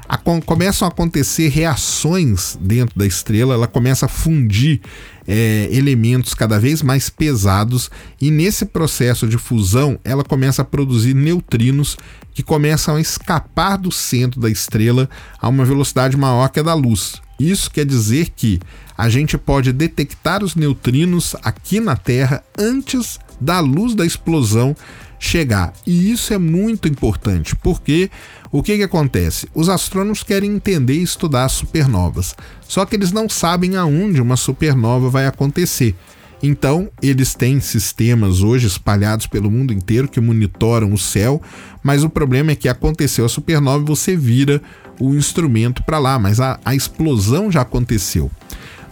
A, 0.08 0.16
começam 0.16 0.88
a 0.88 0.90
acontecer 0.90 1.48
reações 1.48 2.56
dentro 2.58 2.98
da 2.98 3.04
estrela, 3.04 3.52
ela 3.52 3.66
começa 3.66 4.06
a 4.06 4.08
fundir 4.08 4.80
é, 5.26 5.68
elementos 5.70 6.34
cada 6.34 6.58
vez 6.58 6.82
mais 6.82 7.08
pesados, 7.10 7.90
e 8.20 8.30
nesse 8.30 8.64
processo 8.64 9.26
de 9.26 9.38
fusão, 9.38 9.98
ela 10.04 10.24
começa 10.24 10.62
a 10.62 10.64
produzir 10.64 11.14
neutrinos 11.14 11.96
que 12.32 12.42
começam 12.42 12.96
a 12.96 13.00
escapar 13.00 13.76
do 13.76 13.92
centro 13.92 14.40
da 14.40 14.50
estrela 14.50 15.08
a 15.40 15.48
uma 15.48 15.64
velocidade 15.64 16.16
maior 16.16 16.48
que 16.48 16.60
a 16.60 16.62
da 16.62 16.74
luz. 16.74 17.22
Isso 17.38 17.70
quer 17.70 17.84
dizer 17.84 18.30
que 18.36 18.60
a 18.96 19.08
gente 19.08 19.36
pode 19.36 19.72
detectar 19.72 20.42
os 20.44 20.54
neutrinos 20.54 21.34
aqui 21.42 21.80
na 21.80 21.96
Terra 21.96 22.42
antes 22.58 23.18
da 23.40 23.60
luz 23.60 23.94
da 23.94 24.06
explosão 24.06 24.76
chegar. 25.24 25.72
E 25.86 26.10
isso 26.10 26.34
é 26.34 26.38
muito 26.38 26.86
importante, 26.86 27.56
porque 27.56 28.10
o 28.52 28.62
que, 28.62 28.76
que 28.76 28.82
acontece? 28.82 29.48
Os 29.54 29.68
astrônomos 29.68 30.22
querem 30.22 30.50
entender 30.50 30.94
e 30.94 31.02
estudar 31.02 31.48
supernovas, 31.48 32.34
só 32.68 32.84
que 32.84 32.94
eles 32.94 33.10
não 33.10 33.28
sabem 33.28 33.76
aonde 33.76 34.20
uma 34.20 34.36
supernova 34.36 35.08
vai 35.08 35.26
acontecer. 35.26 35.94
Então, 36.42 36.90
eles 37.00 37.34
têm 37.34 37.58
sistemas 37.58 38.42
hoje 38.42 38.66
espalhados 38.66 39.26
pelo 39.26 39.50
mundo 39.50 39.72
inteiro 39.72 40.08
que 40.08 40.20
monitoram 40.20 40.92
o 40.92 40.98
céu, 40.98 41.40
mas 41.82 42.04
o 42.04 42.10
problema 42.10 42.52
é 42.52 42.54
que 42.54 42.68
aconteceu 42.68 43.24
a 43.24 43.28
supernova 43.30 43.82
e 43.82 43.86
você 43.86 44.14
vira 44.14 44.60
o 45.00 45.14
instrumento 45.14 45.82
para 45.84 45.98
lá, 45.98 46.18
mas 46.18 46.40
a, 46.40 46.60
a 46.62 46.74
explosão 46.74 47.50
já 47.50 47.62
aconteceu. 47.62 48.30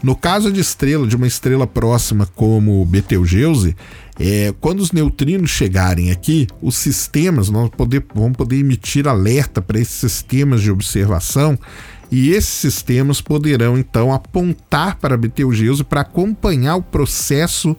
No 0.02 0.16
caso 0.16 0.50
de 0.50 0.60
estrela, 0.60 1.06
de 1.06 1.14
uma 1.14 1.26
estrela 1.26 1.66
próxima 1.66 2.26
como 2.34 2.84
Betelgeuse, 2.86 3.76
é, 4.18 4.54
quando 4.60 4.80
os 4.80 4.92
neutrinos 4.92 5.50
chegarem 5.50 6.10
aqui, 6.10 6.46
os 6.60 6.76
sistemas 6.76 7.48
nós 7.48 7.70
poder, 7.70 8.04
vamos 8.14 8.36
poder 8.36 8.58
emitir 8.58 9.08
alerta 9.08 9.62
para 9.62 9.80
esses 9.80 9.94
sistemas 9.94 10.60
de 10.60 10.70
observação 10.70 11.58
e 12.10 12.30
esses 12.30 12.50
sistemas 12.50 13.20
poderão 13.22 13.78
então 13.78 14.12
apontar 14.12 14.96
para 14.96 15.16
Betelgeuse 15.16 15.82
para 15.82 16.02
acompanhar 16.02 16.76
o 16.76 16.82
processo 16.82 17.76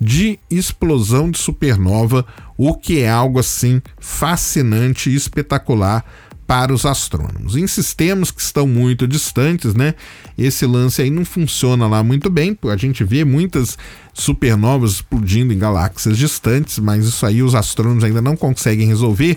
de 0.00 0.38
explosão 0.50 1.30
de 1.30 1.38
supernova, 1.38 2.26
o 2.56 2.74
que 2.74 3.00
é 3.00 3.08
algo 3.08 3.38
assim 3.38 3.80
fascinante 3.98 5.08
e 5.08 5.14
espetacular 5.14 6.04
para 6.46 6.72
os 6.72 6.86
astrônomos. 6.86 7.56
Em 7.56 7.66
sistemas 7.66 8.30
que 8.30 8.40
estão 8.40 8.66
muito 8.66 9.06
distantes, 9.06 9.74
né? 9.74 9.94
Esse 10.38 10.64
lance 10.64 11.02
aí 11.02 11.10
não 11.10 11.24
funciona 11.24 11.86
lá 11.86 12.02
muito 12.02 12.30
bem. 12.30 12.56
A 12.70 12.76
gente 12.76 13.02
vê 13.02 13.24
muitas 13.24 13.76
supernovas 14.14 14.92
explodindo 14.92 15.52
em 15.52 15.58
galáxias 15.58 16.16
distantes, 16.16 16.78
mas 16.78 17.04
isso 17.04 17.26
aí 17.26 17.42
os 17.42 17.54
astrônomos 17.54 18.04
ainda 18.04 18.22
não 18.22 18.36
conseguem 18.36 18.86
resolver 18.86 19.36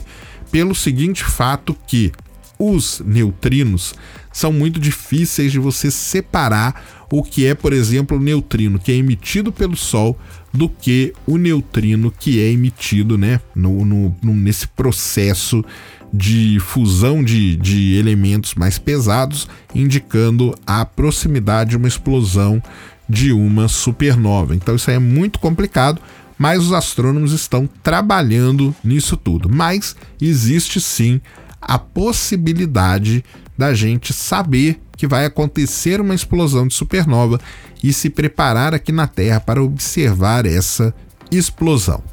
pelo 0.52 0.76
seguinte 0.76 1.24
fato 1.24 1.76
que 1.88 2.12
os 2.58 3.02
neutrinos 3.06 3.93
são 4.32 4.52
muito 4.52 4.80
difíceis 4.80 5.52
de 5.52 5.60
você 5.60 5.89
separar 5.89 7.08
o 7.12 7.24
que 7.24 7.45
é, 7.45 7.56
por 7.56 7.74
exemplo, 7.74 8.17
o 8.17 8.22
neutrino 8.22 8.78
que 8.78 8.91
é 8.91 8.95
emitido 8.95 9.52
pelo 9.52 9.76
Sol 9.76 10.17
do 10.53 10.67
que 10.67 11.13
o 11.27 11.38
neutrino 11.38 12.12
que 12.12 12.41
é 12.41 12.51
emitido 12.51 13.17
né, 13.17 13.39
no, 13.55 13.85
no, 13.85 14.15
nesse 14.23 14.67
processo 14.67 15.63
de 16.12 16.59
fusão 16.59 17.23
de, 17.23 17.55
de 17.55 17.95
elementos 17.95 18.55
mais 18.55 18.79
pesados, 18.79 19.47
indicando 19.73 20.55
a 20.65 20.83
proximidade 20.83 21.71
de 21.71 21.77
uma 21.77 21.88
explosão 21.88 22.62
de 23.07 23.31
uma 23.31 23.67
supernova. 23.67 24.55
Então 24.55 24.75
isso 24.75 24.89
aí 24.89 24.95
é 24.95 24.99
muito 24.99 25.39
complicado, 25.39 26.01
mas 26.38 26.63
os 26.63 26.73
astrônomos 26.73 27.31
estão 27.31 27.67
trabalhando 27.83 28.75
nisso 28.83 29.17
tudo. 29.17 29.49
Mas 29.49 29.95
existe 30.21 30.79
sim 30.79 31.21
a 31.62 31.77
possibilidade 31.77 33.23
da 33.57 33.73
gente 33.73 34.13
saber 34.13 34.79
que 34.95 35.07
vai 35.07 35.25
acontecer 35.25 36.01
uma 36.01 36.15
explosão 36.15 36.67
de 36.67 36.73
supernova 36.73 37.39
e 37.84 37.94
se 37.94 38.10
preparar 38.10 38.74
aqui 38.74 38.92
na 38.92 39.08
Terra 39.08 39.39
para 39.39 39.63
observar 39.63 40.46
essa 40.46 40.94
explosão. 41.32 42.04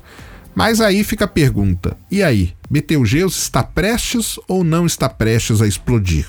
Mas 0.55 0.81
aí 0.81 1.05
fica 1.05 1.27
a 1.27 1.29
pergunta: 1.29 1.97
e 2.11 2.23
aí, 2.23 2.55
Betelgeuse 2.71 3.39
está 3.39 3.63
prestes 3.63 4.39
ou 4.49 4.65
não 4.65 4.87
está 4.87 5.09
prestes 5.09 5.61
a 5.61 5.67
explodir? 5.67 6.27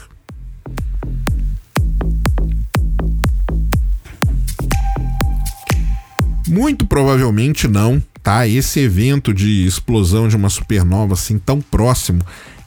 Muito 6.47 6.85
provavelmente 6.85 7.67
não, 7.67 8.01
tá? 8.23 8.47
Esse 8.47 8.79
evento 8.79 9.33
de 9.33 9.65
explosão 9.65 10.27
de 10.27 10.35
uma 10.35 10.49
supernova 10.49 11.13
assim 11.13 11.37
tão 11.37 11.59
próximo 11.59 12.21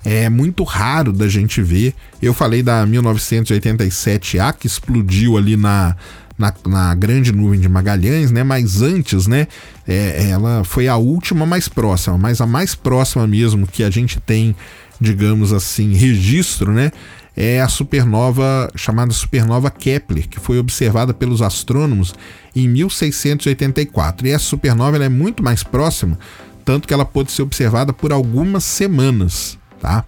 é 0.05 0.29
muito 0.29 0.65
raro 0.65 1.13
da 1.13 1.29
gente 1.29 1.63
ver. 1.63 1.95
Eu 2.21 2.33
falei 2.33 2.63
da 2.63 2.87
1987A 2.87 4.55
que 4.55 4.67
explodiu 4.67 5.37
ali 5.37 5.57
na 5.57 5.97
na, 6.41 6.55
na 6.67 6.95
grande 6.95 7.33
nuvem 7.33 7.61
de 7.61 7.69
Magalhães, 7.69 8.33
né? 8.33 8.43
Mas 8.43 8.81
antes, 8.81 9.27
né? 9.27 9.47
É, 9.87 10.31
ela 10.31 10.65
foi 10.65 10.89
a 10.89 10.97
última 10.97 11.45
mais 11.45 11.69
próxima, 11.69 12.17
mas 12.17 12.41
a 12.41 12.47
mais 12.47 12.75
próxima 12.75 13.27
mesmo 13.27 13.67
que 13.67 13.85
a 13.85 13.91
gente 13.91 14.19
tem, 14.19 14.57
digamos 14.99 15.53
assim, 15.53 15.93
registro, 15.93 16.73
né? 16.73 16.91
É 17.37 17.61
a 17.61 17.69
supernova 17.69 18.71
chamada 18.75 19.13
supernova 19.13 19.71
Kepler, 19.71 20.29
que 20.29 20.41
foi 20.41 20.59
observada 20.59 21.13
pelos 21.13 21.43
astrônomos 21.43 22.15
em 22.57 22.67
1684. 22.67 24.27
E 24.27 24.31
essa 24.31 24.45
supernova 24.45 24.97
é 24.97 25.09
muito 25.09 25.43
mais 25.43 25.63
próxima, 25.63 26.19
tanto 26.65 26.89
que 26.89 26.95
ela 26.95 27.05
pôde 27.05 27.31
ser 27.31 27.43
observada 27.43 27.93
por 27.93 28.13
algumas 28.13 28.65
semanas 28.65 29.59
tá? 29.81 30.05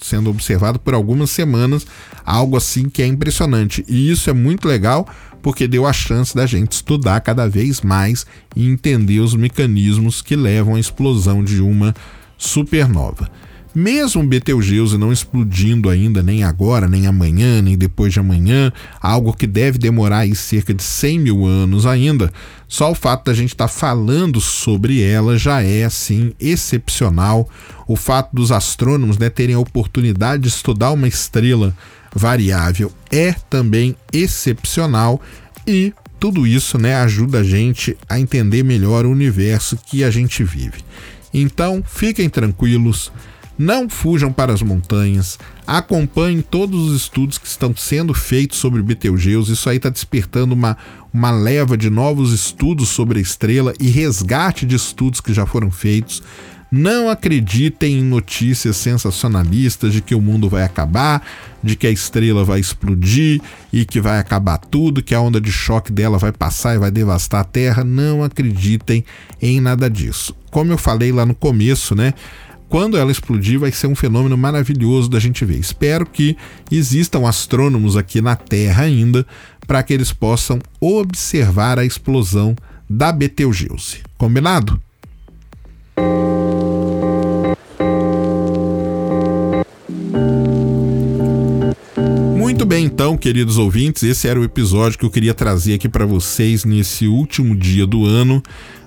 Sendo 0.00 0.30
observado 0.30 0.78
por 0.78 0.94
algumas 0.94 1.30
semanas, 1.30 1.84
algo 2.24 2.56
assim 2.56 2.88
que 2.88 3.02
é 3.02 3.06
impressionante. 3.06 3.84
E 3.88 4.08
isso 4.08 4.30
é 4.30 4.32
muito 4.32 4.68
legal 4.68 5.06
porque 5.46 5.68
deu 5.68 5.86
a 5.86 5.92
chance 5.92 6.34
da 6.34 6.44
gente 6.44 6.72
estudar 6.72 7.20
cada 7.20 7.48
vez 7.48 7.80
mais 7.80 8.26
e 8.56 8.68
entender 8.68 9.20
os 9.20 9.32
mecanismos 9.32 10.20
que 10.20 10.34
levam 10.34 10.74
à 10.74 10.80
explosão 10.80 11.44
de 11.44 11.62
uma 11.62 11.94
supernova. 12.36 13.30
Mesmo 13.72 14.26
Betelgeuse 14.26 14.98
não 14.98 15.12
explodindo 15.12 15.88
ainda, 15.88 16.20
nem 16.20 16.42
agora, 16.42 16.88
nem 16.88 17.06
amanhã, 17.06 17.62
nem 17.62 17.78
depois 17.78 18.12
de 18.12 18.18
amanhã, 18.18 18.72
algo 19.00 19.32
que 19.32 19.46
deve 19.46 19.78
demorar 19.78 20.20
aí 20.20 20.34
cerca 20.34 20.74
de 20.74 20.82
100 20.82 21.18
mil 21.20 21.46
anos 21.46 21.86
ainda, 21.86 22.32
só 22.66 22.90
o 22.90 22.94
fato 22.96 23.26
da 23.26 23.34
gente 23.34 23.50
estar 23.52 23.68
tá 23.68 23.72
falando 23.72 24.40
sobre 24.40 25.00
ela 25.00 25.38
já 25.38 25.62
é, 25.62 25.84
assim, 25.84 26.32
excepcional. 26.40 27.48
O 27.86 27.94
fato 27.94 28.34
dos 28.34 28.50
astrônomos 28.50 29.16
né, 29.16 29.30
terem 29.30 29.54
a 29.54 29.60
oportunidade 29.60 30.42
de 30.42 30.48
estudar 30.48 30.90
uma 30.90 31.06
estrela 31.06 31.72
variável 32.14 32.92
é 33.10 33.32
também 33.50 33.96
excepcional 34.12 35.20
e 35.66 35.92
tudo 36.18 36.46
isso 36.46 36.78
né, 36.78 36.94
ajuda 36.96 37.40
a 37.40 37.44
gente 37.44 37.96
a 38.08 38.18
entender 38.18 38.62
melhor 38.62 39.04
o 39.04 39.10
universo 39.10 39.76
que 39.76 40.02
a 40.02 40.10
gente 40.10 40.42
vive. 40.42 40.84
Então, 41.32 41.82
fiquem 41.86 42.28
tranquilos 42.28 43.12
não 43.58 43.88
fujam 43.88 44.30
para 44.32 44.52
as 44.52 44.60
montanhas, 44.60 45.38
acompanhem 45.66 46.42
todos 46.42 46.90
os 46.90 47.02
estudos 47.02 47.38
que 47.38 47.46
estão 47.46 47.74
sendo 47.74 48.12
feitos 48.12 48.58
sobre 48.58 48.82
Betelgeuse. 48.82 49.52
Isso 49.52 49.70
aí 49.70 49.78
está 49.78 49.88
despertando 49.88 50.54
uma, 50.54 50.76
uma 51.12 51.30
leva 51.30 51.76
de 51.76 51.88
novos 51.88 52.32
estudos 52.32 52.90
sobre 52.90 53.18
a 53.18 53.22
estrela 53.22 53.72
e 53.80 53.88
resgate 53.88 54.66
de 54.66 54.76
estudos 54.76 55.20
que 55.20 55.32
já 55.32 55.46
foram 55.46 55.70
feitos. 55.70 56.22
Não 56.76 57.08
acreditem 57.08 58.00
em 58.00 58.02
notícias 58.02 58.76
sensacionalistas 58.76 59.94
de 59.94 60.02
que 60.02 60.14
o 60.14 60.20
mundo 60.20 60.46
vai 60.46 60.62
acabar, 60.62 61.26
de 61.62 61.74
que 61.74 61.86
a 61.86 61.90
estrela 61.90 62.44
vai 62.44 62.60
explodir 62.60 63.40
e 63.72 63.86
que 63.86 63.98
vai 63.98 64.18
acabar 64.18 64.58
tudo, 64.58 65.02
que 65.02 65.14
a 65.14 65.20
onda 65.20 65.40
de 65.40 65.50
choque 65.50 65.90
dela 65.90 66.18
vai 66.18 66.32
passar 66.32 66.74
e 66.74 66.78
vai 66.78 66.90
devastar 66.90 67.40
a 67.40 67.44
Terra. 67.44 67.82
Não 67.82 68.22
acreditem 68.22 69.02
em 69.40 69.58
nada 69.58 69.88
disso. 69.88 70.36
Como 70.50 70.70
eu 70.70 70.76
falei 70.76 71.10
lá 71.10 71.24
no 71.24 71.34
começo, 71.34 71.94
né? 71.94 72.12
quando 72.68 72.98
ela 72.98 73.10
explodir, 73.10 73.58
vai 73.58 73.72
ser 73.72 73.86
um 73.86 73.94
fenômeno 73.94 74.36
maravilhoso 74.36 75.08
da 75.08 75.18
gente 75.18 75.44
ver. 75.46 75.58
Espero 75.58 76.04
que 76.04 76.36
existam 76.70 77.26
astrônomos 77.26 77.96
aqui 77.96 78.20
na 78.20 78.36
Terra 78.36 78.82
ainda 78.82 79.26
para 79.66 79.82
que 79.82 79.94
eles 79.94 80.12
possam 80.12 80.58
observar 80.78 81.78
a 81.78 81.86
explosão 81.86 82.54
da 82.88 83.12
Betelgeuse. 83.12 84.02
Combinado? 84.18 84.78
Bem, 92.66 92.84
então, 92.84 93.16
queridos 93.16 93.58
ouvintes, 93.58 94.02
esse 94.02 94.26
era 94.26 94.40
o 94.40 94.44
episódio 94.44 94.98
que 94.98 95.04
eu 95.04 95.10
queria 95.10 95.32
trazer 95.32 95.74
aqui 95.74 95.88
para 95.88 96.04
vocês 96.04 96.64
nesse 96.64 97.06
último 97.06 97.54
dia 97.54 97.86
do 97.86 98.04
ano 98.04 98.42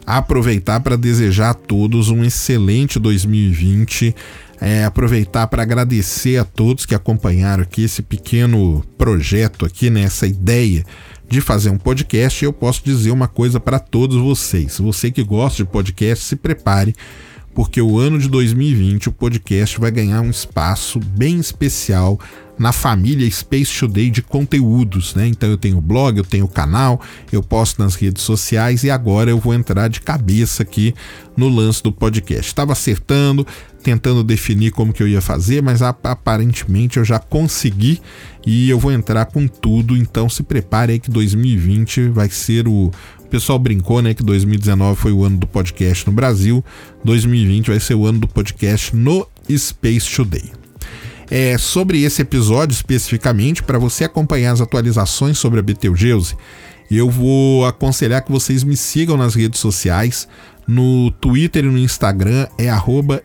aproveitar 0.06 0.80
para 0.80 0.96
desejar 0.96 1.52
a 1.52 1.54
todos 1.54 2.10
um 2.10 2.24
excelente 2.24 2.98
2020. 3.00 4.16
É, 4.60 4.84
aproveitar 4.84 5.48
para 5.48 5.62
agradecer 5.62 6.38
a 6.38 6.44
todos 6.44 6.86
que 6.86 6.94
acompanharam 6.94 7.64
aqui 7.64 7.84
esse 7.84 8.02
pequeno 8.02 8.84
projeto 8.98 9.66
aqui, 9.66 9.90
né, 9.90 10.02
essa 10.02 10.28
ideia 10.28 10.84
de 11.30 11.40
fazer 11.40 11.70
um 11.70 11.78
podcast. 11.78 12.44
Eu 12.44 12.52
posso 12.52 12.84
dizer 12.84 13.12
uma 13.12 13.28
coisa 13.28 13.60
para 13.60 13.80
todos 13.80 14.18
vocês. 14.18 14.80
Você 14.80 15.12
que 15.12 15.24
gosta 15.24 15.64
de 15.64 15.70
podcast, 15.70 16.26
se 16.26 16.36
prepare, 16.36 16.94
porque 17.54 17.82
o 17.82 17.98
ano 18.00 18.20
de 18.20 18.28
2020 18.28 19.10
o 19.10 19.12
podcast 19.14 19.80
vai 19.80 19.92
ganhar 19.92 20.22
um 20.22 20.30
espaço 20.30 21.00
bem 21.00 21.40
especial 21.40 22.20
na 22.60 22.74
família 22.74 23.30
Space 23.32 23.80
Today 23.80 24.12
de 24.12 24.22
conteúdos, 24.22 25.16
né? 25.16 25.26
Então 25.26 25.50
eu 25.50 25.58
tenho 25.58 25.80
blog, 25.80 26.18
eu 26.18 26.26
tenho 26.26 26.48
canal, 26.48 27.02
eu 27.32 27.42
posto 27.42 27.82
nas 27.82 27.96
redes 27.96 28.22
sociais 28.22 28.84
e 28.84 28.92
agora 28.92 29.32
eu 29.32 29.40
vou 29.40 29.54
entrar 29.54 29.88
de 29.88 30.02
cabeça 30.02 30.64
aqui 30.64 30.94
no 31.38 31.48
lance 31.48 31.82
do 31.82 31.92
podcast. 31.92 32.48
Estava 32.48 32.74
acertando, 32.74 33.48
tentando 33.82 34.24
definir 34.24 34.72
como 34.72 34.92
que 34.92 35.02
eu 35.02 35.08
ia 35.08 35.22
fazer, 35.22 35.64
mas 35.64 35.82
aparentemente 35.82 36.98
eu 36.98 37.06
já 37.06 37.18
consegui 37.18 38.02
e 38.46 38.70
eu 38.70 38.78
vou 38.78 38.92
entrar 38.92 39.26
com 39.26 39.48
tudo. 39.48 39.96
Então 39.96 40.28
se 40.28 40.44
prepare 40.44 40.92
aí 40.92 41.00
que 41.00 41.10
2020 41.10 42.10
vai 42.10 42.30
ser 42.30 42.68
o 42.68 42.92
o 43.20 43.30
pessoal 43.30 43.60
brincou, 43.60 44.02
né, 44.02 44.16
que 44.16 44.24
2019 44.24 45.00
foi 45.00 45.12
o 45.12 45.24
ano 45.24 45.38
do 45.38 45.46
podcast 45.46 46.08
no 46.08 46.12
Brasil, 46.12 46.66
2020 47.04 47.68
vai 47.68 47.80
ser 47.80 47.94
o 47.94 48.08
ano 48.08 48.22
do 48.22 48.28
podcast 48.28 48.96
no 48.96 49.28
Space 49.48 50.10
Today 50.16 50.52
é, 51.30 51.58
sobre 51.58 52.04
esse 52.04 52.22
episódio 52.22 52.74
especificamente, 52.74 53.62
para 53.64 53.78
você 53.78 54.04
acompanhar 54.06 54.52
as 54.52 54.62
atualizações 54.62 55.38
sobre 55.38 55.60
a 55.60 55.64
Betelgeuse, 55.64 56.36
Eu 56.92 57.10
vou 57.10 57.66
aconselhar 57.66 58.24
que 58.24 58.32
vocês 58.32 58.64
me 58.64 58.76
sigam 58.76 59.16
nas 59.16 59.36
redes 59.36 59.60
sociais. 59.60 60.28
No 60.68 61.12
Twitter 61.12 61.66
e 61.66 61.68
no 61.68 61.78
Instagram 61.78 62.48
é 62.58 62.70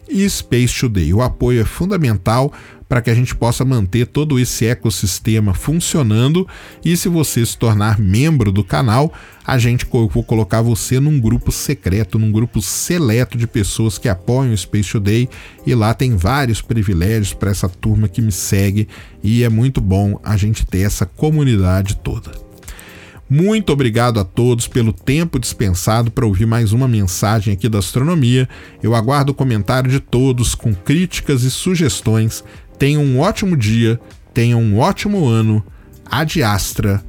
apoia.c/spacetoday. 0.06 1.12
O 1.12 1.22
apoio 1.22 1.60
é 1.60 1.64
fundamental 1.64 2.52
para 2.88 3.02
que 3.02 3.10
a 3.10 3.14
gente 3.14 3.34
possa 3.34 3.64
manter 3.64 4.06
todo 4.06 4.38
esse 4.38 4.64
ecossistema 4.64 5.52
funcionando. 5.52 6.46
E 6.84 6.96
se 6.96 7.08
você 7.08 7.44
se 7.44 7.58
tornar 7.58 7.98
membro 7.98 8.52
do 8.52 8.62
canal, 8.62 9.12
a 9.44 9.58
gente 9.58 9.84
vou 9.90 10.22
colocar 10.22 10.62
você 10.62 11.00
num 11.00 11.20
grupo 11.20 11.50
secreto, 11.50 12.18
num 12.18 12.30
grupo 12.30 12.62
seleto 12.62 13.36
de 13.36 13.46
pessoas 13.46 13.98
que 13.98 14.08
apoiam 14.08 14.52
o 14.52 14.56
Space 14.56 14.92
Today 14.92 15.28
e 15.66 15.74
lá 15.74 15.92
tem 15.94 16.16
vários 16.16 16.62
privilégios 16.62 17.34
para 17.34 17.50
essa 17.50 17.68
turma 17.68 18.08
que 18.08 18.22
me 18.22 18.32
segue 18.32 18.88
e 19.22 19.42
é 19.42 19.48
muito 19.48 19.80
bom 19.80 20.20
a 20.22 20.36
gente 20.36 20.64
ter 20.64 20.80
essa 20.80 21.04
comunidade 21.04 21.96
toda. 21.96 22.45
Muito 23.28 23.72
obrigado 23.72 24.20
a 24.20 24.24
todos 24.24 24.68
pelo 24.68 24.92
tempo 24.92 25.40
dispensado 25.40 26.12
para 26.12 26.24
ouvir 26.24 26.46
mais 26.46 26.72
uma 26.72 26.86
mensagem 26.86 27.54
aqui 27.54 27.68
da 27.68 27.80
astronomia. 27.80 28.48
Eu 28.80 28.94
aguardo 28.94 29.32
o 29.32 29.34
comentário 29.34 29.90
de 29.90 29.98
todos 29.98 30.54
com 30.54 30.72
críticas 30.72 31.42
e 31.42 31.50
sugestões. 31.50 32.44
Tenham 32.78 33.02
um 33.02 33.18
ótimo 33.18 33.56
dia, 33.56 34.00
tenham 34.32 34.62
um 34.62 34.78
ótimo 34.78 35.26
ano. 35.26 35.64
Ad 36.08 36.40
Astra 36.40 37.02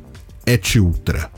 et 0.46 0.80
Ultra. 0.80 1.37